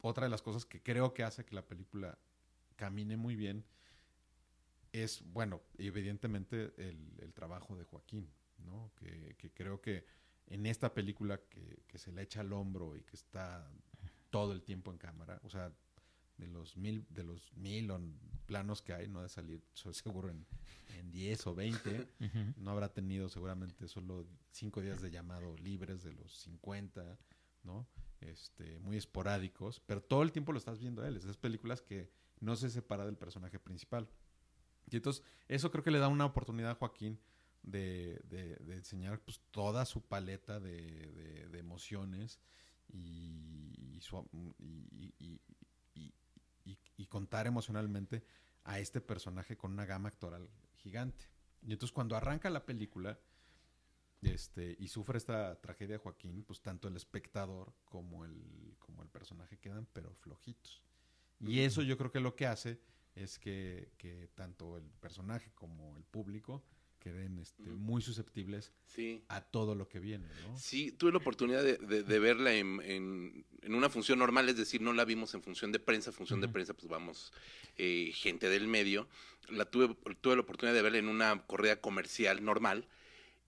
[0.00, 2.18] otra de las cosas que creo que hace que la película
[2.76, 3.64] camine muy bien
[4.92, 8.30] es, bueno, evidentemente el, el trabajo de Joaquín,
[8.64, 8.92] ¿no?
[8.96, 10.06] Que, que creo que
[10.46, 13.70] en esta película que, que se le echa al hombro y que está
[14.30, 15.72] todo el tiempo en cámara, o sea,
[16.38, 17.90] de los mil, de los mil
[18.46, 20.46] planos que hay, no de salir, seguro, en,
[20.98, 22.08] en 10 o 20.
[22.20, 22.54] Ujú.
[22.56, 27.18] No habrá tenido seguramente solo cinco días de llamado libres de los 50,
[27.64, 27.86] ¿no?
[28.20, 31.16] Este, muy esporádicos, pero todo el tiempo lo estás viendo a él.
[31.16, 34.08] Esas películas que no se separa del personaje principal.
[34.90, 37.20] Y entonces, eso creo que le da una oportunidad a Joaquín
[37.62, 40.80] de, de- de enseñar pues, toda su paleta de,
[41.12, 42.40] de- de emociones
[42.88, 44.26] y, y su-
[44.58, 45.40] y- y-
[46.98, 48.22] y- contar emocionalmente
[48.64, 51.24] a este personaje con una gama actoral gigante.
[51.62, 53.18] Y entonces cuando arranca la película
[54.20, 59.58] este, y sufre esta tragedia Joaquín, pues tanto el espectador como el, como el personaje
[59.58, 60.82] quedan pero flojitos.
[61.40, 62.80] Y eso yo creo que lo que hace
[63.14, 66.64] es que, que tanto el personaje como el público
[66.98, 69.22] queden este, muy susceptibles Sí.
[69.28, 70.58] a todo lo que viene, ¿no?
[70.58, 74.56] Sí, tuve la oportunidad de, de- de verla en, en- en una función normal, es
[74.56, 77.32] decir, no la vimos en función de prensa, función de prensa, pues vamos,
[77.76, 79.08] eh, gente del medio.
[79.48, 82.86] La tuve, tuve la oportunidad de verla en una correa comercial normal.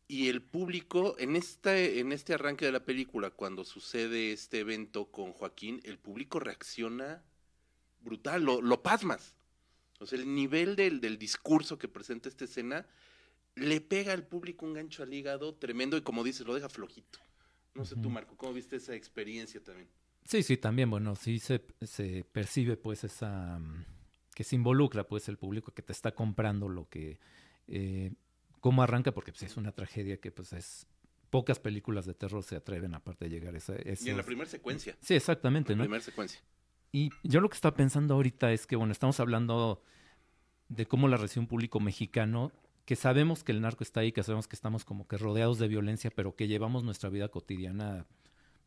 [0.08, 5.10] Y el público, en, esta, en este arranque de la película, cuando sucede este evento
[5.12, 7.22] con Joaquín, el público reacciona
[8.00, 9.34] brutal, lo, lo pasmas.
[10.00, 12.86] O sea, el nivel del, del discurso que presenta esta escena
[13.56, 17.18] le pega al público un gancho al hígado tremendo y como dices, lo deja flojito.
[17.74, 18.10] No sé tú.
[18.10, 19.88] Marco, ¿cómo viste esa experiencia también?
[20.24, 23.58] Sí, sí, también, bueno, sí se, se percibe pues esa...
[23.58, 23.84] mm,
[24.34, 27.18] que se involucra pues el público que te está comprando lo que...
[27.68, 28.12] eh,
[28.60, 30.86] cómo arranca, porque pues, es una tragedia que pues es...
[31.30, 33.74] Pocas películas de terror se atreven aparte de llegar a esa...
[34.04, 34.96] Y en la primera secuencia.
[35.00, 35.88] Sí, exactamente, En la ¿no?
[35.88, 36.40] primera secuencia.
[36.90, 39.80] Y yo lo que estaba pensando ahorita es que, bueno, estamos hablando
[40.68, 42.50] de cómo la recibe un público mexicano,
[42.90, 45.68] que sabemos que el narco está ahí, que sabemos que estamos como que rodeados de
[45.68, 48.04] violencia, pero que llevamos nuestra vida cotidiana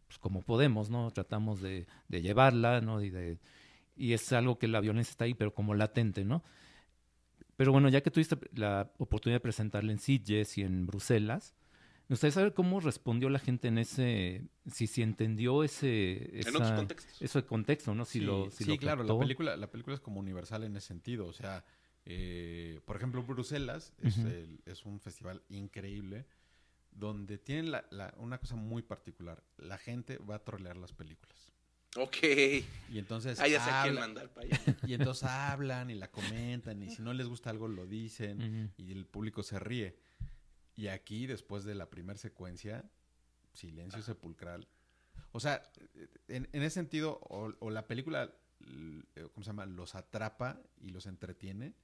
[0.08, 1.12] pues, como podemos, ¿no?
[1.12, 3.04] Tratamos de, de llevarla, ¿no?
[3.04, 3.38] Y, de,
[3.98, 6.42] y es algo que la violencia está ahí, pero como latente, ¿no?
[7.58, 11.54] Pero bueno, ya que tuviste la oportunidad de presentarla en Sitges y en Bruselas,
[12.08, 16.40] me gustaría saber cómo respondió la gente en ese, si, si entendió ese...
[16.40, 17.22] En otros esa- contextos.
[17.22, 18.06] eso de contexto, ¿no?
[18.06, 20.78] Si sí, lo, si sí, lo claro, la película, la película es como universal en
[20.78, 21.26] ese sentido.
[21.26, 21.66] O sea,
[22.06, 26.26] Eh, por ejemplo, Bruselas es, el- es un festival increíble
[26.92, 29.44] donde tienen la- la- una cosa muy particular.
[29.58, 31.52] La gente va a trolear las películas.
[31.96, 32.18] Ok.
[32.90, 34.58] Y entonces, Ah, ya sé a quién habla- mandar para allá.
[34.92, 38.92] y entonces hablan y la comentan y si no les gusta algo lo dicen y
[38.92, 39.98] el público se ríe.
[40.76, 42.84] Y aquí, después de la primera secuencia,
[43.54, 44.68] silencio sepulcral.
[45.32, 45.64] O sea,
[46.28, 48.34] en, en ese sentido, o, o la película,
[48.66, 49.66] eh, ¿cómo se llama?
[49.68, 51.76] Los atrapa y los entretiene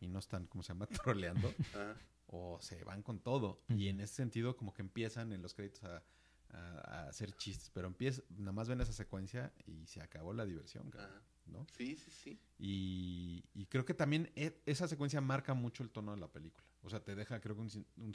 [0.00, 0.86] y no están, ¿cómo se llama?
[1.14, 1.54] Troleando.
[1.74, 1.94] Ah,
[2.28, 3.62] o se van con todo.
[3.68, 6.02] Y en ese sentido, como que empiezan en los créditos a,
[6.50, 7.70] a- a hacer chistes.
[7.70, 11.22] Pero empieza, nada más ven esa secuencia y se acabó la diversión, cabrón.
[11.46, 11.64] ¿no?
[11.76, 12.40] Sí, sí, sí.
[12.58, 16.66] Y, y creo que también e- esa secuencia marca mucho el tono de la película.
[16.82, 18.14] O sea, te deja, creo que un,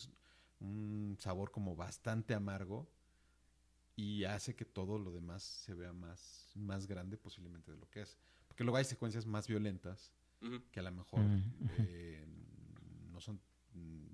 [0.59, 2.89] un sabor como bastante amargo
[3.95, 8.01] y hace que todo lo demás se vea más, más grande posiblemente de lo que
[8.01, 8.17] es.
[8.47, 10.11] Porque luego hay secuencias más violentas
[10.71, 11.21] Que a lo mejor
[11.77, 12.25] eh,
[13.11, 13.39] no son,
[13.73, 14.05] mm,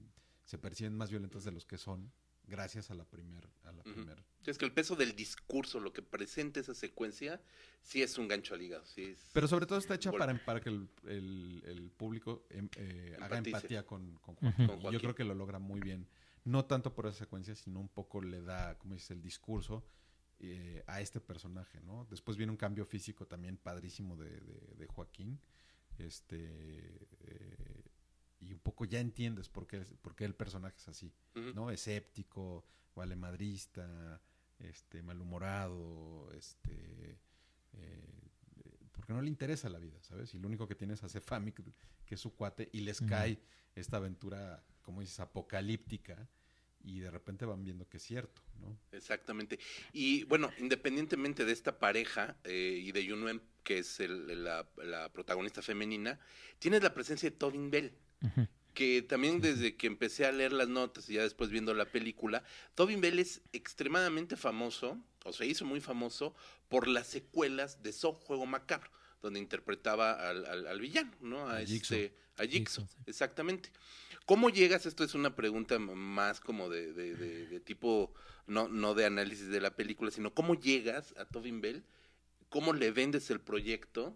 [0.43, 2.11] se perciben más violentas de los que son
[2.45, 4.23] gracias a la primer, a la primer.
[4.45, 7.41] Es que el peso del discurso, lo que presenta esa secuencia,
[7.81, 8.85] sí es un gancho al hígado.
[8.85, 9.29] Sí es...
[9.33, 13.37] Pero sobre todo está hecha para, para que el, el- el público em- eh, haga
[13.53, 14.15] empatía con.
[14.15, 14.53] Joaquín.
[14.67, 16.07] Con Yo creo que lo logra muy bien.
[16.45, 19.85] No tanto por esa secuencia, sino un poco le da, como dices, el discurso
[20.39, 22.05] eh, a este personaje, ¿no?
[22.09, 25.41] Después viene un cambio físico también padrísimo de, de- de Joaquín.
[25.99, 27.07] Este.
[27.19, 27.83] eh,
[28.39, 31.11] y un poco ya entiendes por qué, es- por qué el personaje es así.
[31.35, 31.53] Ujú.
[31.55, 31.71] ¿no?
[31.71, 34.21] Escéptico, valemadrista,
[34.59, 37.19] este, malhumorado, este,
[37.73, 38.29] eh,
[38.91, 40.33] porque no le interesa la vida, ¿sabes?
[40.33, 41.63] Y lo único que tiene es a Cefami, que,
[42.09, 43.39] es su cuate, y les cae
[43.75, 46.27] esta aventura, como dices, apocalíptica,
[46.83, 48.77] y de repente van viendo que es cierto, ¿no?
[48.91, 49.59] Exactamente.
[49.93, 55.11] Y bueno, independientemente de esta pareja eh, y de Yunuen, que es el- la, la
[55.11, 56.19] protagonista femenina,
[56.59, 57.91] tienes la presencia de Tobin Bell,
[58.73, 62.43] que también desde que empecé a leer las notas y ya después viendo la película,
[62.75, 66.35] Tobin Bell es extremadamente famoso, o se hizo muy famoso,
[66.69, 68.89] por las secuelas de So Juego Macabro,
[69.21, 71.47] donde interpretaba al, al- al villano, ¿no?
[71.49, 71.97] A, A este, Jigsaw.
[72.37, 72.97] a Jigsaw, Jigsaw, sí.
[73.07, 73.71] exactamente.
[74.27, 74.85] ¿Cómo llegas?
[74.85, 78.13] Esto es una pregunta más como de, de- de- de tipo,
[78.45, 81.83] no, no de análisis de la película, sino cómo llegas a Tobin Bell,
[82.49, 84.15] cómo le vendes el proyecto,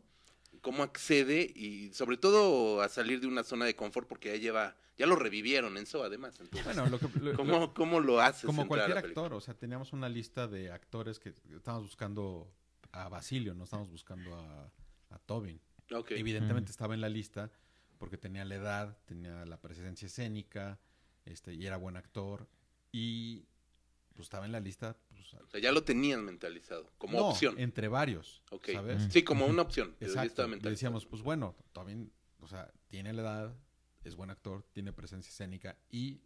[0.62, 4.76] cómo accede y sobre todo a salir de una zona de confort porque ya lleva,
[4.98, 6.38] ya lo revivieron en eso además.
[6.42, 7.08] entonces, Bueno, lo que...
[7.20, 8.44] lo- ¿cómo, lo- ¿Cómo lo haces?
[8.46, 12.52] como cualquier actor, o sea, teníamos una lista de actores que estábamos buscando
[12.92, 14.70] a Basilio, no estábamos buscando a,
[15.10, 15.60] a Tobin.
[16.10, 16.72] Evidentemente Mm.
[16.72, 17.50] estaba en la lista
[18.02, 20.80] porque tenía la edad, tenía la presencia escénica,
[21.24, 22.50] este, y era buen actor.
[22.92, 23.46] Y
[24.16, 27.60] pues estaba en la lista, pues, O sea, ya lo tenían mentalizado, como no, opción.
[27.60, 28.70] entre varios, Ok.
[28.74, 29.08] ¿sabes?
[29.14, 29.96] Sí, como una opción.
[30.00, 30.42] Exacto.
[30.48, 30.72] mentalizado.
[30.72, 33.56] decíamos, pues bueno, Tobin, o sea, tiene la edad,
[34.04, 36.22] es buen actor, tiene presencia escénica y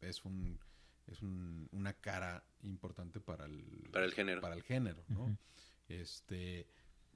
[0.00, 0.60] es un
[1.08, 4.40] es un- una cara importante para el Para el género.
[4.40, 5.36] para el género, ¿no?
[5.88, 6.68] Este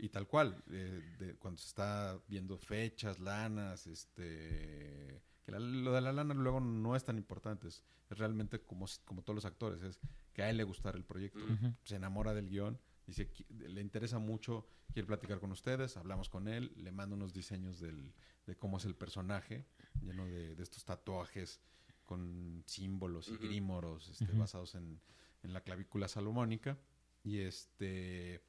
[0.02, 5.92] y tal cual, eh, de- cuando se está viendo fechas, lanas, este que la- lo
[5.92, 9.44] de la lana luego no es tan importante, es, es realmente como, como todos los
[9.44, 9.98] actores, es
[10.32, 11.40] que a él le gustar el proyecto,
[11.84, 16.72] se enamora del guion, dice le interesa mucho, quiere platicar con ustedes, hablamos con él,
[16.76, 18.12] le mando unos diseños del,
[18.46, 19.66] de cómo es el personaje,
[20.00, 21.60] lleno de, de estos tatuajes
[22.04, 25.00] con símbolos y grímoros este, basados en,
[25.42, 26.78] en la clavícula salomónica.
[27.24, 28.42] Y este.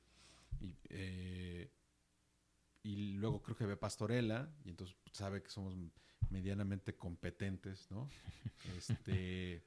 [0.61, 1.71] Y, eh,
[2.83, 5.75] y luego creo que ve Pastorela y entonces sabe que somos
[6.29, 8.09] medianamente competentes, ¿no?
[8.77, 9.63] Este.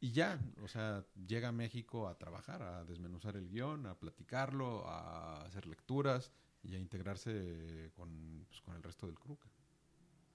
[0.00, 4.86] Y ya, o sea, llega a México a trabajar, a desmenuzar el guion, a platicarlo,
[4.86, 6.30] a hacer lecturas
[6.62, 9.38] y a integrarse con, pues, con el resto del crew.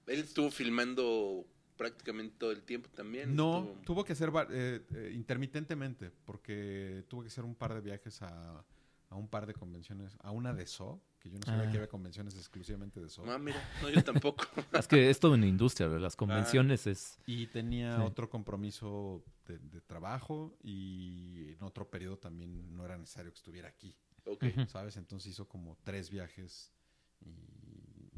[0.08, 1.46] Él estuvo filmando
[1.78, 3.36] prácticamente todo el tiempo también.
[3.36, 7.74] No, estuvo- tuvo que ser va- eh, eh, intermitentemente, porque tuvo que hacer un par
[7.76, 8.66] de viajes a,
[9.12, 11.72] a un par de convenciones, a una de SO, que yo no sabía Ah.
[11.72, 13.24] que había convenciones exclusivamente de SO.
[13.30, 14.44] Ah, mira, no, yo tampoco.
[14.86, 16.02] Es que es todo una industria, ¿verdad?
[16.04, 17.20] las convenciones es...
[17.28, 18.02] Y tenía Sí.
[18.04, 23.68] otro compromiso de, de trabajo y en otro periodo también no era necesario que estuviera
[23.68, 23.96] aquí,
[24.26, 24.44] ok.
[24.46, 24.68] Ujú.
[24.68, 24.96] ¿sabes?
[24.98, 26.72] Entonces hizo como tres viajes
[27.20, 27.30] y,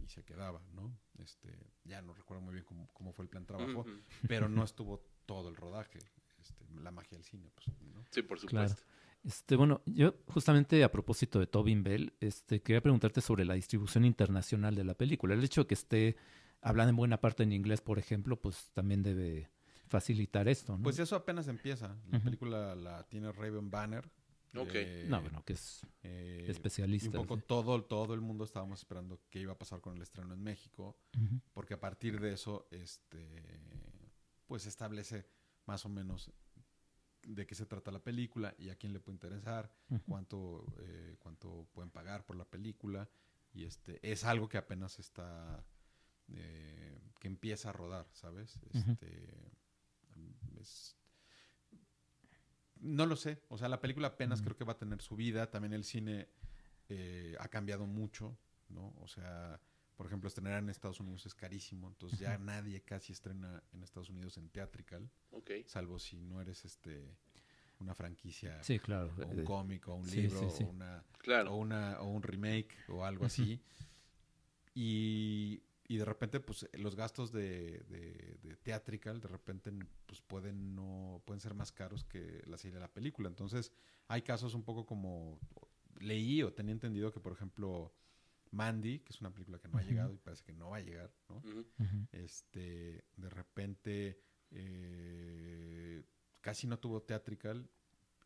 [0.04, 0.96] y se quedaba, ¿no?
[1.18, 1.50] Este,
[1.86, 3.84] ya no recuerdo muy bien cómo, cómo fue el plan de trabajo,
[4.28, 6.00] pero no estuvo todo el rodaje.
[6.44, 8.04] Este, la magia del cine, pues, ¿no?
[8.12, 8.68] Sí, por Claro.
[8.70, 8.94] supuesto.
[9.24, 14.04] Este, bueno, yo justamente a propósito de Tobin Bell, este, quería preguntarte sobre la distribución
[14.04, 15.34] internacional de la película.
[15.34, 16.18] El hecho de que esté
[16.62, 19.50] hablando en buena parte en inglés, por ejemplo, pues también debe
[19.88, 20.84] facilitar esto, ¿no?
[20.84, 21.96] Pues eso apenas empieza.
[22.12, 24.10] La película la tiene Raven Banner,
[24.56, 24.70] Ok.
[24.76, 27.08] Eh, No, bueno, que es eh, especialista.
[27.08, 27.44] Y un poco sí.
[27.48, 30.96] todo, todo el mundo estábamos esperando qué iba a pasar con el estreno en México,
[31.54, 33.42] porque a partir de eso, este,
[34.46, 35.26] pues establece
[35.66, 36.32] más o menos
[37.24, 39.72] de qué se trata la película y a quién le puede interesar,
[40.06, 43.10] cuánto, eh, cuánto pueden pagar por la película.
[43.54, 45.64] Y este es algo que apenas está,
[46.30, 48.60] eh, que empieza a rodar, ¿sabes?
[48.72, 49.30] Este,
[50.60, 50.98] es-
[52.80, 55.50] no lo sé, o sea, la película apenas creo que va a tener su vida,
[55.50, 56.28] también el cine
[56.90, 58.38] eh, ha cambiado mucho,
[58.70, 58.94] ¿no?
[59.00, 59.62] O sea,
[59.96, 64.10] por ejemplo, estrenar en Estados Unidos es carísimo, entonces ya nadie casi estrena en Estados
[64.10, 65.52] Unidos en theatrical, Ok.
[65.66, 67.16] salvo si no eres este
[67.80, 69.14] una franquicia Sí, claro.
[69.18, 70.64] o un eh, cómic o un sí, libro sí, sí.
[70.64, 71.54] o una Claro.
[71.54, 73.62] o una o un remake o algo así
[74.74, 79.72] y, y de repente pues los gastos de, de, de theatrical de repente
[80.06, 83.72] pues pueden no pueden ser más caros que la serie de la película entonces
[84.08, 85.40] hay casos un poco como
[86.00, 87.94] leí o tenía entendido que por ejemplo
[88.54, 90.82] Mandy que es una película que no ha llegado y parece que no va a
[90.82, 91.42] llegar ¿no?
[92.12, 94.20] Este de repente
[94.52, 96.04] eh,
[96.42, 97.70] casi no tuvo theatrical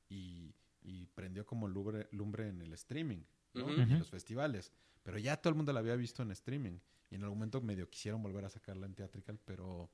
[0.09, 3.71] y, y prendió como lumbre, lumbre en el streaming ¿no?
[3.75, 4.71] Y en los festivales.
[5.03, 7.89] Pero ya todo el mundo la había visto en streaming y en algún momento medio
[7.89, 9.89] quisieron volver a sacarla en theatrical pero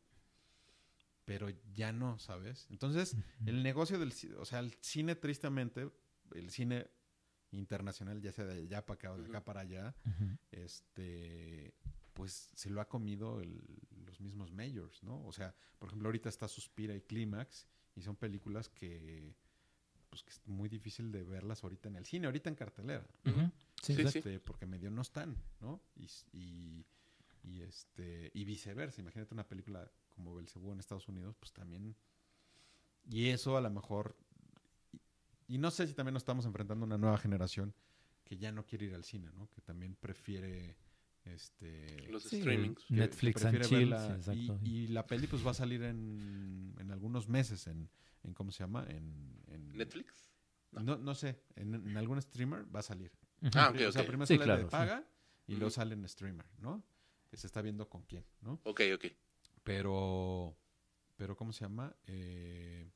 [1.26, 3.16] pero ya no sabes entonces
[3.46, 5.92] el negocio del o sea el cine tristemente
[6.34, 6.88] el cine
[7.58, 9.96] internacional ya sea de allá para acá o de acá para allá
[10.52, 11.74] este
[12.14, 13.62] pues se lo ha comido el-
[14.06, 15.26] los mismos majors, ¿no?
[15.26, 19.34] O sea, por ejemplo, ahorita está Suspira y Clímax y son películas que
[20.12, 23.08] pues que es muy difícil de verlas ahorita en el cine, ahorita en cartelera.
[23.24, 23.32] Sí,
[23.82, 25.82] Sí, este, porque medio no están, ¿no?
[25.96, 26.86] Y, y,
[27.44, 31.96] y, este y viceversa, imagínate una película como Belcebú en Estados Unidos, pues también
[33.10, 34.16] y eso a lo mejor
[35.48, 37.74] y, no sé si también nos estamos enfrentando a una nueva generación
[38.24, 39.50] que ya no quiere ir al cine, ¿no?
[39.50, 40.78] Que también prefiere
[41.26, 42.86] este Los Sí, streamings.
[42.86, 44.08] que- Netflix que and chill, verla.
[44.08, 44.60] sí, exacto.
[44.64, 47.90] y, y la peli pues va a salir en, en algunos meses en,
[48.24, 48.86] en ¿cómo se llama?
[48.90, 50.30] En, en- ¿Netflix?
[50.72, 53.12] No, no sé, en, en algún streamer va a salir.
[53.54, 54.08] Ah, O sea, ok, ok.
[54.08, 54.72] primero Sí, sale claro, de sí.
[54.72, 55.08] paga
[55.48, 56.84] y luego sale en streamer, ¿no?
[57.30, 58.60] Que se está viendo con quién, ¿no?
[58.64, 59.06] Ok, ok.
[59.64, 60.58] Pero,
[61.16, 61.96] pero ¿cómo se llama?
[62.08, 62.90] Eh,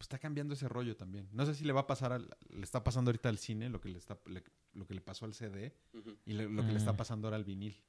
[0.00, 1.28] pues está cambiando ese rollo también.
[1.30, 3.82] No sé si le va a pasar, al- le está pasando ahorita al cine lo
[3.82, 5.76] que le está, le- lo que le pasó al CD
[6.24, 6.96] y le- lo que le está Mm.
[6.96, 7.84] pasando ahora al vinil,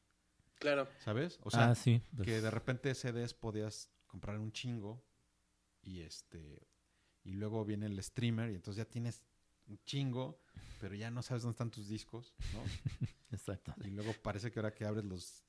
[0.59, 0.89] Claro.
[0.99, 1.39] ¿sabes?
[1.43, 2.01] O sea, ah, sí.
[2.13, 5.01] pues, que de repente CDs podías comprar un chingo
[5.81, 6.67] y este
[7.23, 9.23] y luego viene el streamer y entonces ya tienes
[9.67, 10.41] un chingo,
[10.81, 12.61] pero ya no sabes dónde están tus discos, ¿no?
[13.31, 13.73] Exacto.
[13.85, 15.45] Y luego parece que ahora que abres los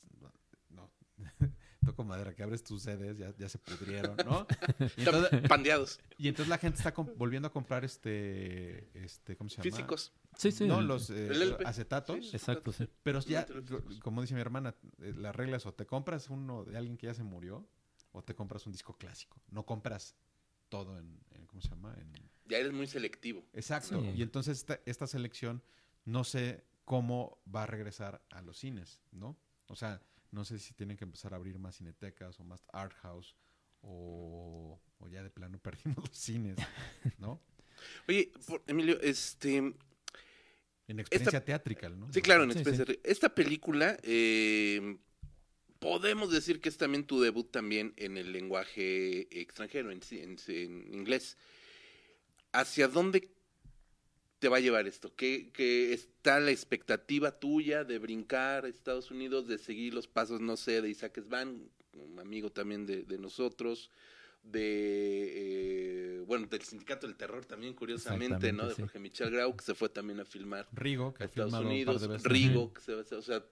[1.85, 4.47] toco madera, que abres tus CDs ya, ya se pudrieron, ¿no?
[4.97, 6.01] Y Están entonces, pandeados.
[6.18, 9.64] y entonces la gente está volviendo a comprar este este ¿cómo se llama?
[9.77, 10.12] Físicos.
[10.37, 10.66] Sí, sí.
[10.66, 12.31] no, los eh, acetatos.
[12.31, 12.37] Sí.
[12.37, 12.88] Exacto, sí.
[13.03, 13.47] Pero ya,
[14.03, 17.07] como dice mi hermana, eh, la regla es o te compras uno de alguien que
[17.07, 17.66] ya se murió
[18.12, 19.40] o te compras un disco clásico.
[19.51, 20.14] No compras
[20.68, 21.95] todo en, en- ¿cómo se llama?
[21.99, 22.12] En...
[22.47, 23.45] Ya eres muy selectivo.
[23.53, 24.01] Exacto.
[24.01, 24.09] Sí.
[24.16, 25.62] Y entonces esta, esta selección
[26.05, 29.37] no sé cómo va a regresar a los cines, ¿no?
[29.68, 30.01] O sea,
[30.33, 33.37] no sé si tienen que empezar a abrir más cinetecas o más art house
[33.83, 36.57] o, o ya de plano perdimos los cines,
[37.18, 37.40] ¿no?
[38.09, 39.57] Oye, por- Emilio, este.
[40.88, 42.12] En experiencia teatrical, ¿no?
[42.12, 43.01] Sí, claro, en Sí, Express sí.
[43.05, 44.99] Esta película, eh,
[45.79, 51.37] podemos decir que es también tu debut también en el lenguaje extranjero, en, en inglés.
[52.53, 53.32] ¿Hacia dónde
[54.42, 55.14] te va a llevar esto?
[55.14, 60.40] ¿Qué, qué está la expectativa tuya de brincar a Estados Unidos, de seguir los pasos,
[60.40, 63.90] no sé, de Isaac Svan, un amigo también de, de nosotros?
[64.42, 68.83] de eh, bueno del sindicato del terror también curiosamente no de sí.
[68.83, 72.02] Jorge Michel Grau que se fue también a filmar Rigo, que a Estados Unidos.
[72.24, 73.44] Rigo, que se va a hacer, o sea,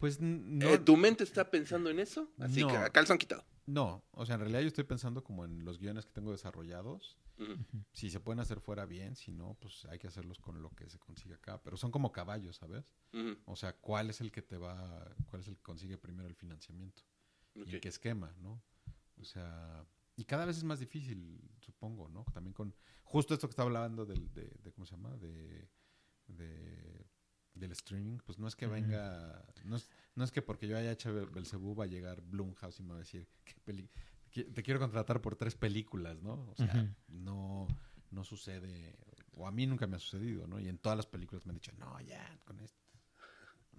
[0.00, 2.28] Pues no, eh, ¿tu mente está pensando en eso?
[2.40, 2.66] Así No.
[2.68, 3.44] que a calzón quitado.
[3.68, 7.18] No, o sea, en realidad yo estoy pensando como en los guiones que tengo desarrollados.
[7.92, 10.88] Si se pueden hacer fuera bien, si no, pues hay que hacerlos con lo que
[10.88, 11.62] se consigue acá.
[11.62, 12.96] Pero son como caballos, ¿sabes?
[13.44, 16.34] O sea, ¿cuál es el que te va, cuál es el que consigue primero el
[16.34, 17.02] financiamiento?
[17.54, 18.62] ¿Y en qué esquema, no?
[19.20, 19.84] O sea,
[20.16, 22.24] y cada vez es más difícil, supongo, ¿no?
[22.32, 25.14] También con, justo esto que estaba hablando del, de, de, ¿cómo se llama?
[25.18, 25.68] De,
[26.26, 27.06] de,
[27.52, 30.90] del streaming, pues no es que venga, no es, no es que porque yo haya
[30.90, 33.88] hecho Bel- Belzebú va a llegar Blumhouse y me va a decir, ¿qué peli
[34.52, 36.48] te quiero contratar por tres películas, ¿no?
[36.50, 37.66] O sea, no,
[38.10, 38.94] no sucede,
[39.32, 40.58] o a mí nunca me ha sucedido, ¿no?
[40.60, 42.78] Y en todas las películas me han dicho, no, ya, con esto.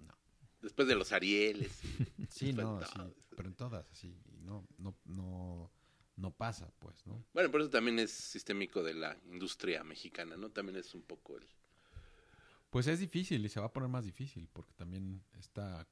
[0.06, 0.14] No.
[0.62, 1.84] Después de los Arieles.
[1.84, 2.98] y- Sí, no, sí,
[3.36, 5.70] pero en todas, así, y no, no, no,
[6.16, 7.22] no pasa, pues, ¿no?
[7.34, 10.50] Bueno, pero eso también es sistémico de la industria mexicana, ¿no?
[10.50, 11.46] También es un poco el...
[12.70, 15.86] Pues es difícil y se va a poner más difícil porque también esta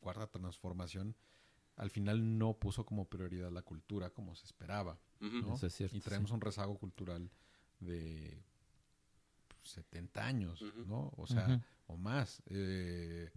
[0.00, 1.16] cuarta transformación
[1.76, 4.98] al final no puso como prioridad la cultura como se esperaba.
[5.20, 5.54] ¿no?
[5.54, 7.30] Eso es cierto, y traemos un rezago cultural
[7.80, 8.42] de
[9.62, 10.84] 70 años, Ujú.
[10.86, 11.12] ¿no?
[11.16, 12.42] O sea, o más.
[12.46, 13.30] Eh,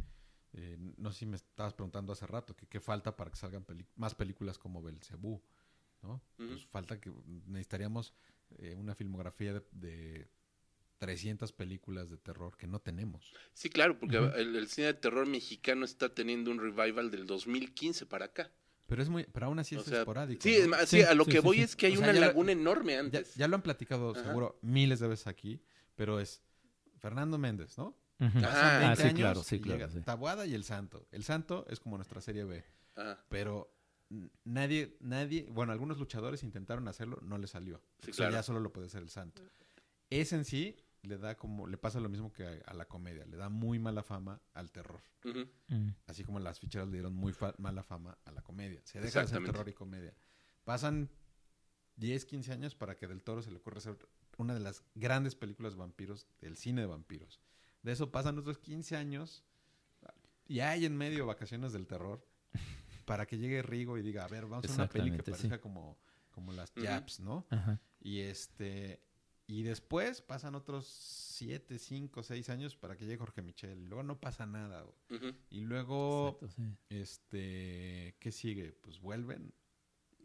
[0.53, 3.65] eh, no sé si me estabas preguntando hace rato que qué falta para que salgan
[3.95, 5.41] más películas como Belcebú,
[6.01, 6.21] ¿no?
[6.35, 7.11] Pues falta que
[7.47, 8.13] necesitaríamos
[8.57, 10.29] eh, una filmografía de, de
[10.97, 13.31] 300 películas de terror que no tenemos.
[13.53, 18.05] Sí, claro, porque el, el cine de terror mexicano está teniendo un revival del 2015
[18.05, 18.51] para acá.
[18.87, 20.41] Pero es muy, pero aún así O es sea, esporádico.
[20.41, 20.57] Sí, ¿no?
[20.57, 21.63] es más, sí, Sí, a lo sí, que sí, voy sí.
[21.63, 23.35] es que hay O sea, una lo- laguna enorme Ya, antes.
[23.35, 24.23] ya lo han platicado Ajá.
[24.23, 25.61] seguro miles de veces aquí,
[25.95, 26.41] pero es
[26.99, 27.97] Fernando Méndez, ¿no?
[28.19, 28.77] Ajá.
[28.77, 29.87] Ah, 20 sí, años claro, sí, y claro.
[30.03, 31.05] Tabuada y El Santo.
[31.11, 32.63] El Santo es como nuestra serie B,
[32.95, 33.23] Ajá.
[33.29, 33.71] pero
[34.45, 37.81] nadie, nadie, bueno, algunos luchadores intentaron hacerlo, no les salió.
[37.99, 38.33] Sí, O sea, claro.
[38.35, 39.41] ya solo lo puede hacer El Santo.
[40.09, 43.25] Ese en sí le da como, le pasa lo mismo que a, a la comedia,
[43.25, 45.01] le da muy mala fama al terror.
[45.23, 45.89] Mm.
[46.07, 48.81] Así como las ficheras le dieron muy fa- mala fama a la comedia.
[48.83, 50.13] Se deja de hacer terror y comedia.
[50.63, 51.09] Pasan
[51.97, 53.97] 10, 15 años para que Del Toro se le ocurra hacer
[54.37, 57.39] una de las grandes películas de vampiros del cine de vampiros.
[57.83, 59.43] De eso pasan otros 15 años
[60.47, 62.25] y hay en medio vacaciones del terror
[63.05, 65.31] para que llegue Rigo y diga, a ver, vamos a hacer una peli que sí.
[65.31, 65.97] parezca como,
[66.31, 66.73] como las.
[66.75, 67.45] Japs, ¿no?
[67.49, 67.79] Ajá.
[68.01, 69.01] Y este
[69.47, 73.79] y después pasan otros 7, 5, 6 años para que llegue Jorge Michel.
[73.81, 74.85] Y luego no pasa nada.
[75.49, 76.63] Y luego Exacto, sí.
[76.89, 78.73] este, ¿qué sigue?
[78.73, 79.53] Pues vuelven.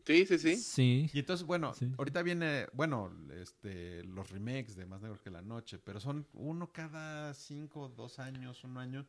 [0.05, 0.57] Sí, sí, sí.
[0.57, 1.11] Sí.
[1.13, 1.93] Y entonces, bueno, Sí.
[1.97, 6.73] ahorita viene, bueno, este, los remakes de Más Negros que la Noche, pero son uno
[6.73, 9.07] cada cinco, dos años, un año.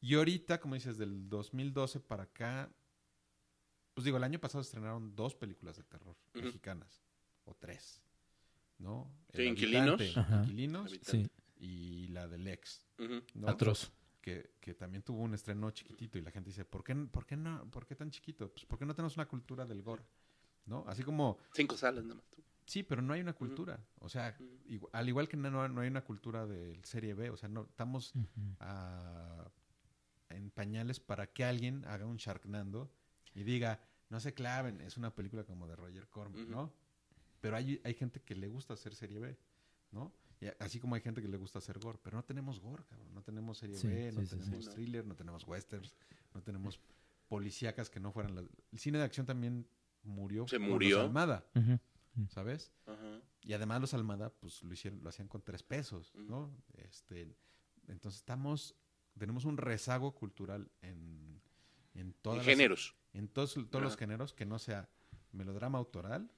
[0.00, 2.70] Y ahorita, como dices, del 2012 para acá,
[3.94, 7.02] pues digo, el año pasado estrenaron dos películas de terror mexicanas,
[7.44, 8.00] o tres,
[8.78, 9.10] ¿no?
[9.32, 10.00] Sí, El Inquilinos.
[10.00, 10.42] Habitante, Ajá.
[10.42, 11.28] Inquilinos Sí.
[11.56, 12.86] y la del ex.
[13.46, 13.92] Atroz.
[14.20, 17.36] que, que también tuvo un estreno chiquitito y la gente dice, ¿por qué, por qué
[17.36, 18.50] no, por qué tan chiquito?
[18.50, 20.02] Pues porque no tenemos una cultura del gore,
[20.66, 20.84] ¿no?
[20.88, 22.24] Así como, Cinco salas nada más.
[22.64, 23.84] sí, pero no hay una cultura.
[23.98, 24.34] O sea,
[24.92, 28.14] al igual que no, no hay una cultura de serie B, o sea, no estamos
[30.30, 32.90] en pañales para que alguien haga un Sharknado
[33.34, 36.50] y diga, no se claven, es una película como de Roger Corman.
[36.50, 36.72] ¿no?
[37.44, 39.36] Pero hay, hay gente que le gusta hacer serie B,
[39.90, 40.10] ¿no?
[40.40, 43.12] Y así como hay gente que le gusta hacer gore, pero no tenemos gore, cabrón.
[43.14, 44.40] No tenemos serie Sí, B, no sí, sí, sí.
[44.40, 44.74] tenemos Sí, no.
[44.74, 45.94] thriller, no tenemos westerns,
[46.32, 46.80] no tenemos
[47.28, 48.46] policíacas que no fueran las...
[48.72, 49.66] El cine de acción también
[50.04, 50.48] murió.
[50.48, 51.00] Se por los murió.
[51.02, 51.44] Almada.
[52.30, 52.72] ¿sabes?
[52.86, 53.20] Ajá.
[53.42, 56.50] Y además los Almada, pues lo hicieron, lo hacían con tres pesos, ¿no?
[56.78, 57.28] Este,
[57.88, 58.74] entonces estamos,
[59.18, 61.42] tenemos un rezago cultural en,
[61.94, 62.94] en todas En las- géneros.
[63.12, 64.88] en todos, todos los géneros que no sea
[65.32, 66.30] melodrama autoral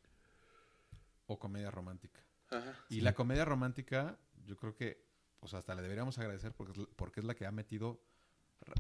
[1.27, 2.25] o comedia romántica.
[2.51, 2.75] Ajá.
[2.89, 5.05] Y la comedia romántica, yo creo que,
[5.41, 8.01] o sea, hasta le deberíamos agradecer porque es, la- porque es la que ha metido,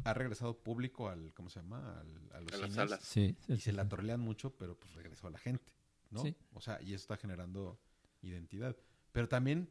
[0.05, 2.01] ha regresado público al, ¿cómo se llama?
[2.01, 3.01] Al- a los A las salas.
[3.03, 3.36] Sí.
[3.47, 3.88] sí, Y sí, se la sí.
[3.90, 5.72] torlean mucho, pero pues regresó a la gente,
[6.11, 6.22] ¿no?
[6.22, 6.34] Sí.
[6.55, 7.80] O sea, y eso está generando
[8.22, 8.76] identidad.
[9.12, 9.68] Pero también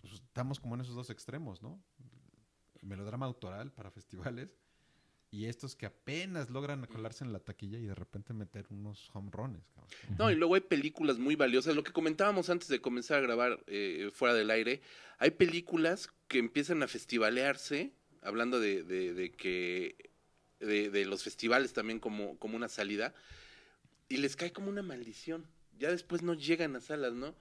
[0.00, 1.82] pues, estamos como en esos dos extremos, ¿no?
[2.82, 4.56] Melodrama autoral para festivales
[5.30, 9.30] y estos que apenas logran colarse en la taquilla y de repente meter unos home
[9.32, 9.66] runs.
[9.74, 10.16] cabrón.
[10.18, 11.74] No, y luego hay películas muy valiosas.
[11.74, 14.80] Lo que comentábamos antes de comenzar a grabar eh, fuera del aire,
[15.18, 20.10] hay películas que empiezan a festivalearse, hablando de, de- de que
[20.60, 23.14] de, de los festivales también como, como una salida,
[24.08, 25.46] y les cae como una maldición.
[25.78, 27.34] Ya después no llegan a salas, ¿no?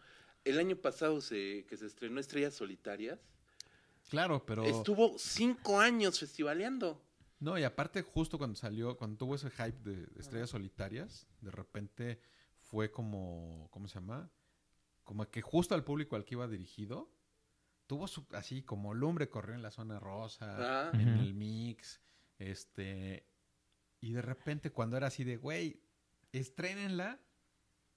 [0.43, 3.19] El año pasado se, que se estrenó Estrellas Solitarias,
[4.09, 4.65] Claro, pero...
[4.65, 7.01] estuvo cinco años festivaleando.
[7.45, 12.19] No, y aparte justo cuando salió, cuando tuvo ese hype de estrellas solitarias, de repente
[12.57, 14.31] fue como, ¿cómo se llama?
[15.03, 17.13] Como que justo al público al que iba dirigido,
[17.85, 22.01] tuvo su, así como lumbre corrió en la zona rosa, Ah, en el mix,
[22.39, 23.29] este,
[24.01, 25.83] y de repente cuando era así de, güey,
[26.31, 27.21] estrénenla,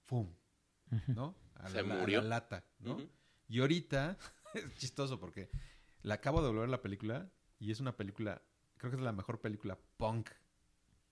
[0.05, 0.31] ¡fum!
[1.07, 1.35] ¿No?
[1.55, 2.21] A, Se la, a murió.
[2.21, 2.97] la lata, ¿no?
[3.47, 4.15] Y ahorita,
[4.53, 5.49] es chistoso porque
[6.03, 8.43] la acabo de volver la película y es una película,
[8.79, 10.31] creo que es la mejor película punk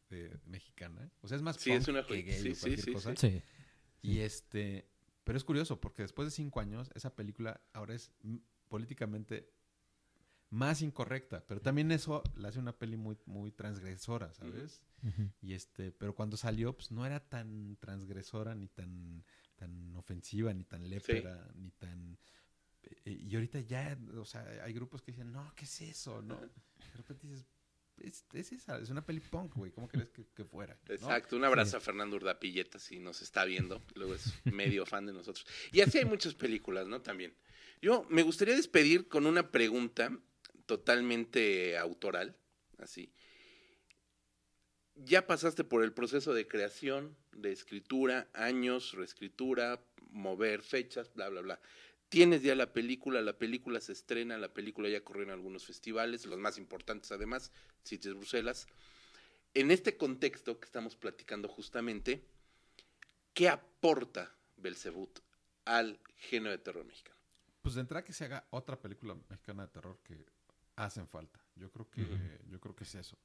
[0.09, 1.11] de, mexicana.
[1.21, 3.15] O sea, es más Sí, punk es una que gay Sí, o cualquier sí, cosa.
[3.15, 3.43] Sí.
[4.01, 4.89] Y este,
[5.23, 8.11] pero es curioso porque después de cinco años, esa película ahora es
[8.69, 9.51] políticamente
[10.49, 14.81] más incorrecta, pero también eso la hace una peli muy, muy transgresora, ¿sabes?
[15.41, 19.23] Y este, pero cuando salió, pues no era tan transgresora, ni tan,
[19.57, 22.17] tan ofensiva, ni tan lépera, ni tan.
[22.83, 26.21] eh, y ahorita ya, o sea, hay grupos que dicen, no, ¿qué es eso?
[26.21, 26.35] No.
[26.77, 27.45] De repente dices,
[28.01, 29.71] es, es esa, es una peli punk, güey.
[29.71, 30.77] ¿Cómo crees que, que fuera?
[30.87, 30.93] ¿no?
[30.93, 35.13] Exacto, un abrazo a Fernando Urdapilleta si nos está viendo, luego es medio fan de
[35.13, 35.45] nosotros.
[35.71, 37.01] Y así hay muchas películas, ¿no?
[37.01, 37.33] También.
[37.81, 40.11] Yo me gustaría despedir con una pregunta
[40.65, 42.35] totalmente autoral,
[42.79, 43.11] así.
[44.95, 49.79] Ya pasaste por el proceso de creación, de escritura, años, reescritura,
[50.09, 51.61] mover fechas, bla, bla, bla.
[52.09, 56.25] Tienes ya la película, la película se estrena, la película ya corrió en algunos festivales,
[56.25, 57.51] los más importantes además,
[57.83, 58.67] Cities Bruselas.
[59.53, 62.23] En este contexto que estamos platicando justamente,
[63.33, 65.19] ¿qué aporta Belzebut
[65.65, 67.17] al género de terror mexicano?
[67.61, 70.25] Pues de entrada que se haga otra película mexicana de terror que
[70.77, 71.43] hacen falta.
[71.55, 72.49] Yo creo que, Ujú.
[72.49, 73.17] yo creo que es eso.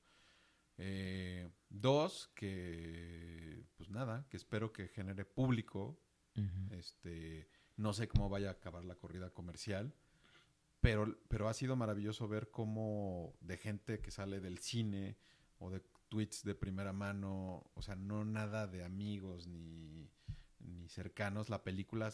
[0.79, 6.01] Eh, dos, que pues nada, que espero que genere público.
[6.35, 6.75] Ujú.
[6.75, 7.49] Este,
[7.83, 9.93] no sé cómo vaya a acabar la corrida comercial,
[10.81, 15.17] pero, pero ha sido maravilloso ver cómo de gente que sale del cine
[15.59, 20.09] o de tweets de primera mano, o sea, no nada de amigos ni,
[20.61, 22.13] ni cercanos, la película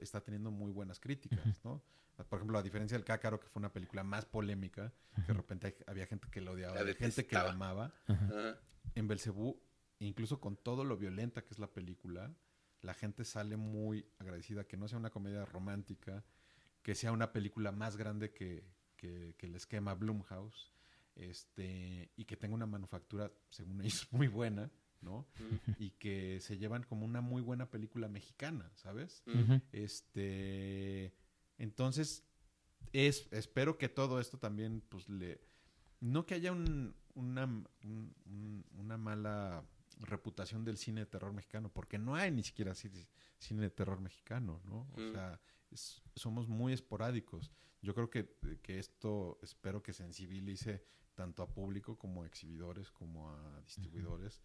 [0.00, 1.82] está teniendo muy buenas críticas, ¿no?
[2.28, 5.66] Por ejemplo, a diferencia del Cácaro, que fue una película más polémica, que de repente
[5.68, 7.92] hay- había gente que lo odiaba, La gente que la amaba.
[8.06, 8.58] Ajá.
[8.94, 9.58] en Belcebú,
[10.00, 12.30] incluso con todo lo violenta que es la película,
[12.82, 16.24] la gente sale muy agradecida que no sea una comedia romántica,
[16.82, 18.64] que sea una película más grande que,
[18.96, 20.72] que, que el esquema Blumhouse,
[21.14, 24.70] este, y que tenga una manufactura, según ellos, muy buena,
[25.02, 25.26] ¿no?
[25.78, 29.22] Y que se llevan como una muy buena película mexicana, ¿sabes?
[29.72, 31.14] Este,
[31.58, 32.24] entonces,
[32.92, 35.40] es, espero que todo esto también, pues, le,
[36.00, 39.64] no que haya un- una, un- un- una mala
[40.00, 44.00] reputación del cine de terror mexicano, porque no hay ni siquiera ci- cine de terror
[44.00, 44.88] mexicano, ¿no?
[44.94, 45.12] O Mm.
[45.12, 45.40] sea,
[45.70, 47.52] es- somos muy esporádicos.
[47.82, 50.84] Yo creo que, que esto, espero que sensibilice
[51.14, 54.40] tanto a público como a exhibidores, como a distribuidores,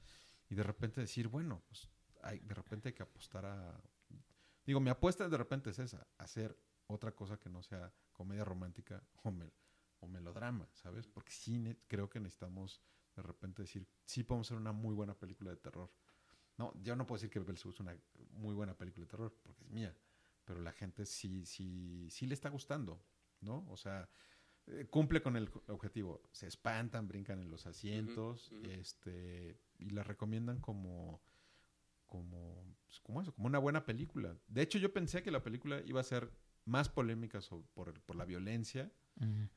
[0.50, 1.90] y de repente decir, bueno, pues,
[2.22, 3.82] hay, de repente hay que apostar a...
[4.66, 9.04] Digo, mi apuesta de repente es esa, hacer otra cosa que no sea comedia romántica
[9.24, 9.54] o, mel-
[10.00, 11.08] o melodrama, ¿sabes?
[11.08, 12.82] Porque sí creo que necesitamos
[13.16, 15.92] de repente decir, sí podemos hacer una muy buena película de terror.
[16.58, 17.98] No, yo no puedo decir que Belzebú es una
[18.32, 19.96] muy buena película de terror, porque es mía,
[20.46, 23.02] pero la gente sí, sí, sí le está gustando,
[23.42, 23.66] ¿no?
[23.70, 24.10] O sea,
[24.68, 26.22] eh, cumple con el objetivo.
[26.32, 31.22] Se espantan, brincan en los asientos, este, y la recomiendan como,
[32.06, 34.38] como, pues, como eso, como una buena película.
[34.48, 36.32] De hecho, yo pensé que la película iba a ser
[36.66, 38.92] más polémica so- por, el- por la violencia,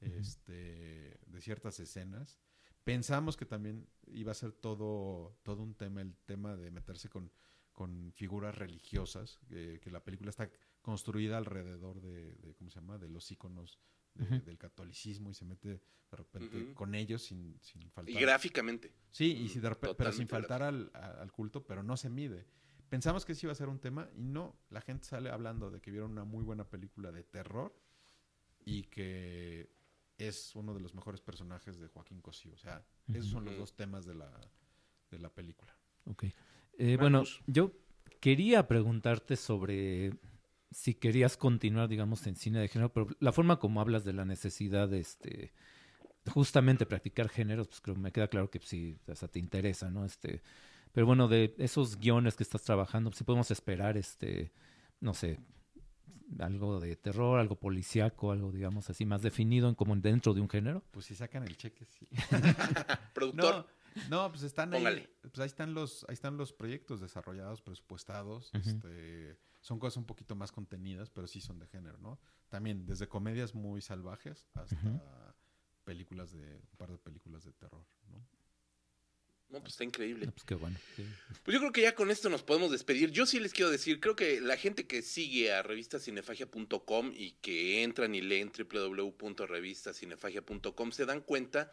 [0.01, 2.39] este, de ciertas escenas.
[2.89, 7.31] Pensamos que también iba a ser todo, todo un tema, el tema de meterse con,
[7.71, 12.97] con figuras religiosas, eh, que la película está construida alrededor de, de, ¿cómo se llama?,
[12.97, 13.79] de los íconos
[14.15, 18.23] de- del catolicismo y se mete de repente con ellos sin, sin Y faltar.
[18.23, 18.91] gráficamente.
[19.11, 22.47] Sí, y si de repente, pero sin faltar al culto, pero no se mide.
[22.89, 25.83] Pensamos que sí iba a ser un tema y no, la gente sale hablando de
[25.83, 27.79] que vieron una muy buena película de terror
[28.65, 29.77] y que
[30.19, 32.53] es uno de los mejores personajes de Joaquín Cosío.
[32.53, 34.31] O sea, esos son los dos temas de la,
[35.11, 35.75] de la película.
[36.05, 36.25] Ok.
[36.79, 37.73] Eh, bueno, yo
[38.21, 40.13] quería preguntarte sobre
[40.71, 44.25] si querías continuar, digamos, en cine de género, pero la forma como hablas de la
[44.25, 45.53] necesidad de este
[46.29, 49.91] justamente practicar géneros, pues creo que me queda claro que sí, o sea, te interesa,
[49.91, 50.05] ¿no?
[50.05, 50.43] Este,
[50.93, 54.53] pero bueno, de esos guiones que estás trabajando, si podemos esperar, este,
[55.01, 55.39] no sé,
[56.39, 60.49] algo de terror, algo policíaco, algo, digamos, así más definido en como dentro de un
[60.49, 60.83] género.
[60.91, 62.07] Pues si sacan el cheque, sí.
[63.15, 63.67] Productor.
[64.09, 65.11] No, no, pues están ahí, Póngale.
[65.23, 70.37] pues ahí están los, ahí están los proyectos desarrollados, presupuestados, este, son cosas un poquito
[70.37, 72.19] más contenidas, pero sí son de género, ¿no?
[72.49, 75.35] También desde comedias muy salvajes hasta
[75.85, 78.25] películas de, un par de películas de terror, ¿no?
[79.51, 80.27] No, pues está increíble.
[80.27, 80.77] No, pues qué bueno.
[80.97, 81.07] sí.
[81.43, 83.11] Pues yo creo que ya con esto nos podemos despedir.
[83.11, 87.83] Yo sí les quiero decir, creo que la gente que sigue a revistacinefagia.com y que
[87.83, 91.73] entran y leen www.revistacinefagia.com se dan cuenta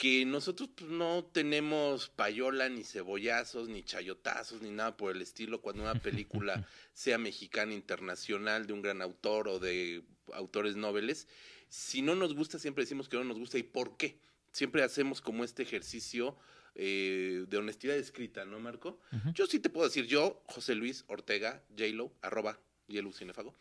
[0.00, 5.60] que nosotros pues, no tenemos payola, ni cebollazos, ni chayotazos, ni nada por el estilo
[5.60, 10.02] cuando una película sea mexicana, internacional, de un gran autor o de
[10.32, 11.28] autores noveles.
[11.68, 13.58] Si no nos gusta, siempre decimos que no nos gusta.
[13.58, 14.18] ¿Y por qué?
[14.54, 16.34] Siempre hacemos como este ejercicio
[16.74, 19.00] eh, de honestidad escrita, ¿no, Marco?
[19.34, 22.58] Yo sí te puedo decir, yo, José Luis Ortega, JLo, arroba
[22.88, 23.54] Yelu Cinefago,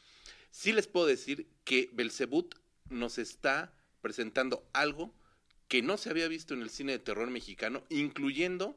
[0.51, 2.55] sí les puedo decir que Belzebut
[2.89, 5.13] nos está presentando algo
[5.67, 8.75] que no se había visto en el cine de terror mexicano, incluyendo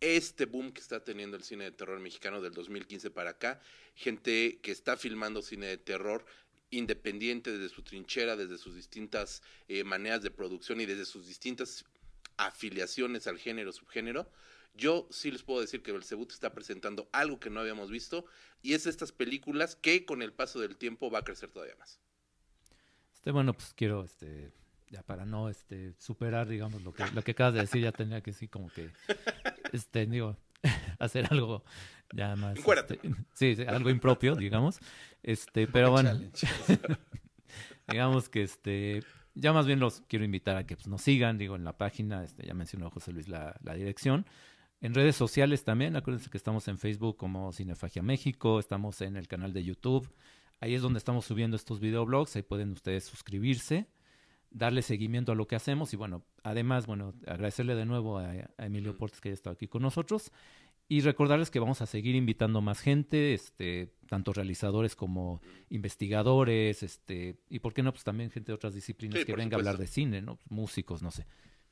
[0.00, 3.60] este boom que está teniendo el cine de terror mexicano del 2015 para acá,
[3.94, 6.24] gente que está filmando cine de terror
[6.70, 11.84] independiente desde su trinchera, desde sus distintas eh, maneras de producción y desde sus distintas
[12.36, 14.30] afiliaciones al género, subgénero,
[14.74, 18.26] yo sí les puedo decir que Belzebut está presentando algo que no habíamos visto
[18.60, 22.00] y es estas películas que con el paso del tiempo va a crecer todavía más.
[23.14, 24.52] Este, bueno, pues quiero, este,
[24.90, 28.20] ya para no este, superar, digamos, lo que, lo que acabas de decir, ya tenía
[28.20, 28.90] que sí, como que,
[29.72, 30.36] este, digo,
[30.98, 31.64] hacer algo
[32.12, 32.58] ya más.
[32.58, 33.00] Este,
[33.34, 34.78] sí, sí, algo impropio, digamos.
[35.22, 36.20] Este, pero bueno,
[37.88, 39.02] digamos que este,
[39.34, 42.22] ya más bien los quiero invitar a que pues, nos sigan, digo, en la página,
[42.22, 44.26] este, ya mencionó José Luis la, la dirección.
[44.80, 49.28] En redes sociales también, acuérdense que estamos en Facebook como Cinefagia México, estamos en el
[49.28, 50.12] canal de YouTube.
[50.60, 53.88] Ahí es donde estamos subiendo estos videoblogs, ahí pueden ustedes suscribirse,
[54.50, 58.66] darle seguimiento a lo que hacemos y bueno, además, bueno, agradecerle de nuevo a, a
[58.66, 60.30] Emilio Portes que haya estado aquí con nosotros
[60.88, 67.40] y recordarles que vamos a seguir invitando más gente, este, tanto realizadores como investigadores, este,
[67.48, 69.78] y por qué no, pues también gente de otras disciplinas Sí, que venga a hablar
[69.78, 70.38] de cine, ¿no?
[70.48, 71.26] Músicos, no sé.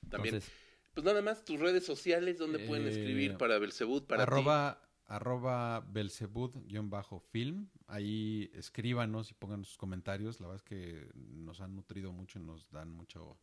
[0.08, 0.36] También.
[0.36, 0.52] Entonces,
[0.94, 4.30] Pues nada más, tus redes sociales, donde pueden Eh, escribir para Belzebut, para ti.
[4.30, 7.68] arroba, arroba Belzebud-film.
[7.86, 10.40] Ahí escríbanos y pongan sus comentarios.
[10.40, 13.38] La verdad es que nos han nutrido mucho y nos dan mucho,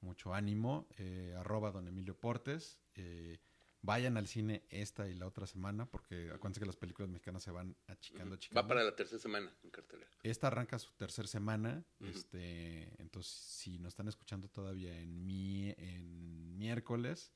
[0.00, 0.86] mucho ánimo.
[0.96, 2.80] Eh, arroba don Emilio Portes.
[2.94, 3.38] Eh,
[3.82, 7.50] vayan al cine esta y la otra semana porque acuérdense que las películas mexicanas se
[7.50, 8.60] van achicando, achicando.
[8.62, 10.10] Va para la tercera semana en cartelera.
[10.22, 11.84] Esta arranca su tercera semana.
[12.00, 17.32] Este, entonces, si nos están escuchando todavía en, mi, en miércoles,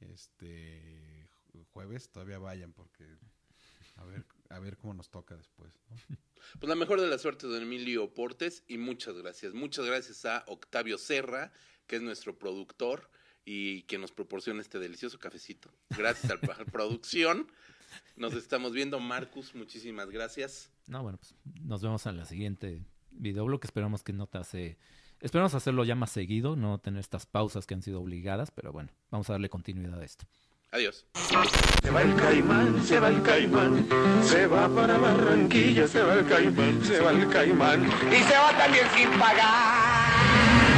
[0.00, 3.04] este ju- jueves, todavía vayan porque
[3.96, 5.72] a ver, a ver cómo nos toca después.
[6.08, 6.16] ¿no?
[6.60, 9.54] Pues la mejor de la suerte, don Emilio Portes, y muchas gracias.
[9.54, 11.52] Muchas gracias a Octavio Serra,
[11.86, 13.10] que es nuestro productor
[13.46, 15.70] y que nos proporciona este delicioso cafecito.
[15.96, 17.46] Gracias a la producción.
[18.16, 20.70] Nos estamos viendo, Marcus, muchísimas gracias.
[20.86, 23.60] no, bueno, pues nos vemos en la siguiente videoblog.
[23.62, 24.78] Esperamos que no te hace.
[25.20, 28.90] Esperamos hacerlo ya más seguido, no tener estas pausas que han sido obligadas, pero bueno,
[29.10, 30.26] vamos a darle continuidad a esto.
[30.72, 31.06] Adiós.
[31.82, 33.88] Se va el caimán, se va el caimán,
[34.22, 37.86] se va para Barranquilla, se va el caimán, se va el caimán.
[37.86, 40.75] y se va también sin pagar.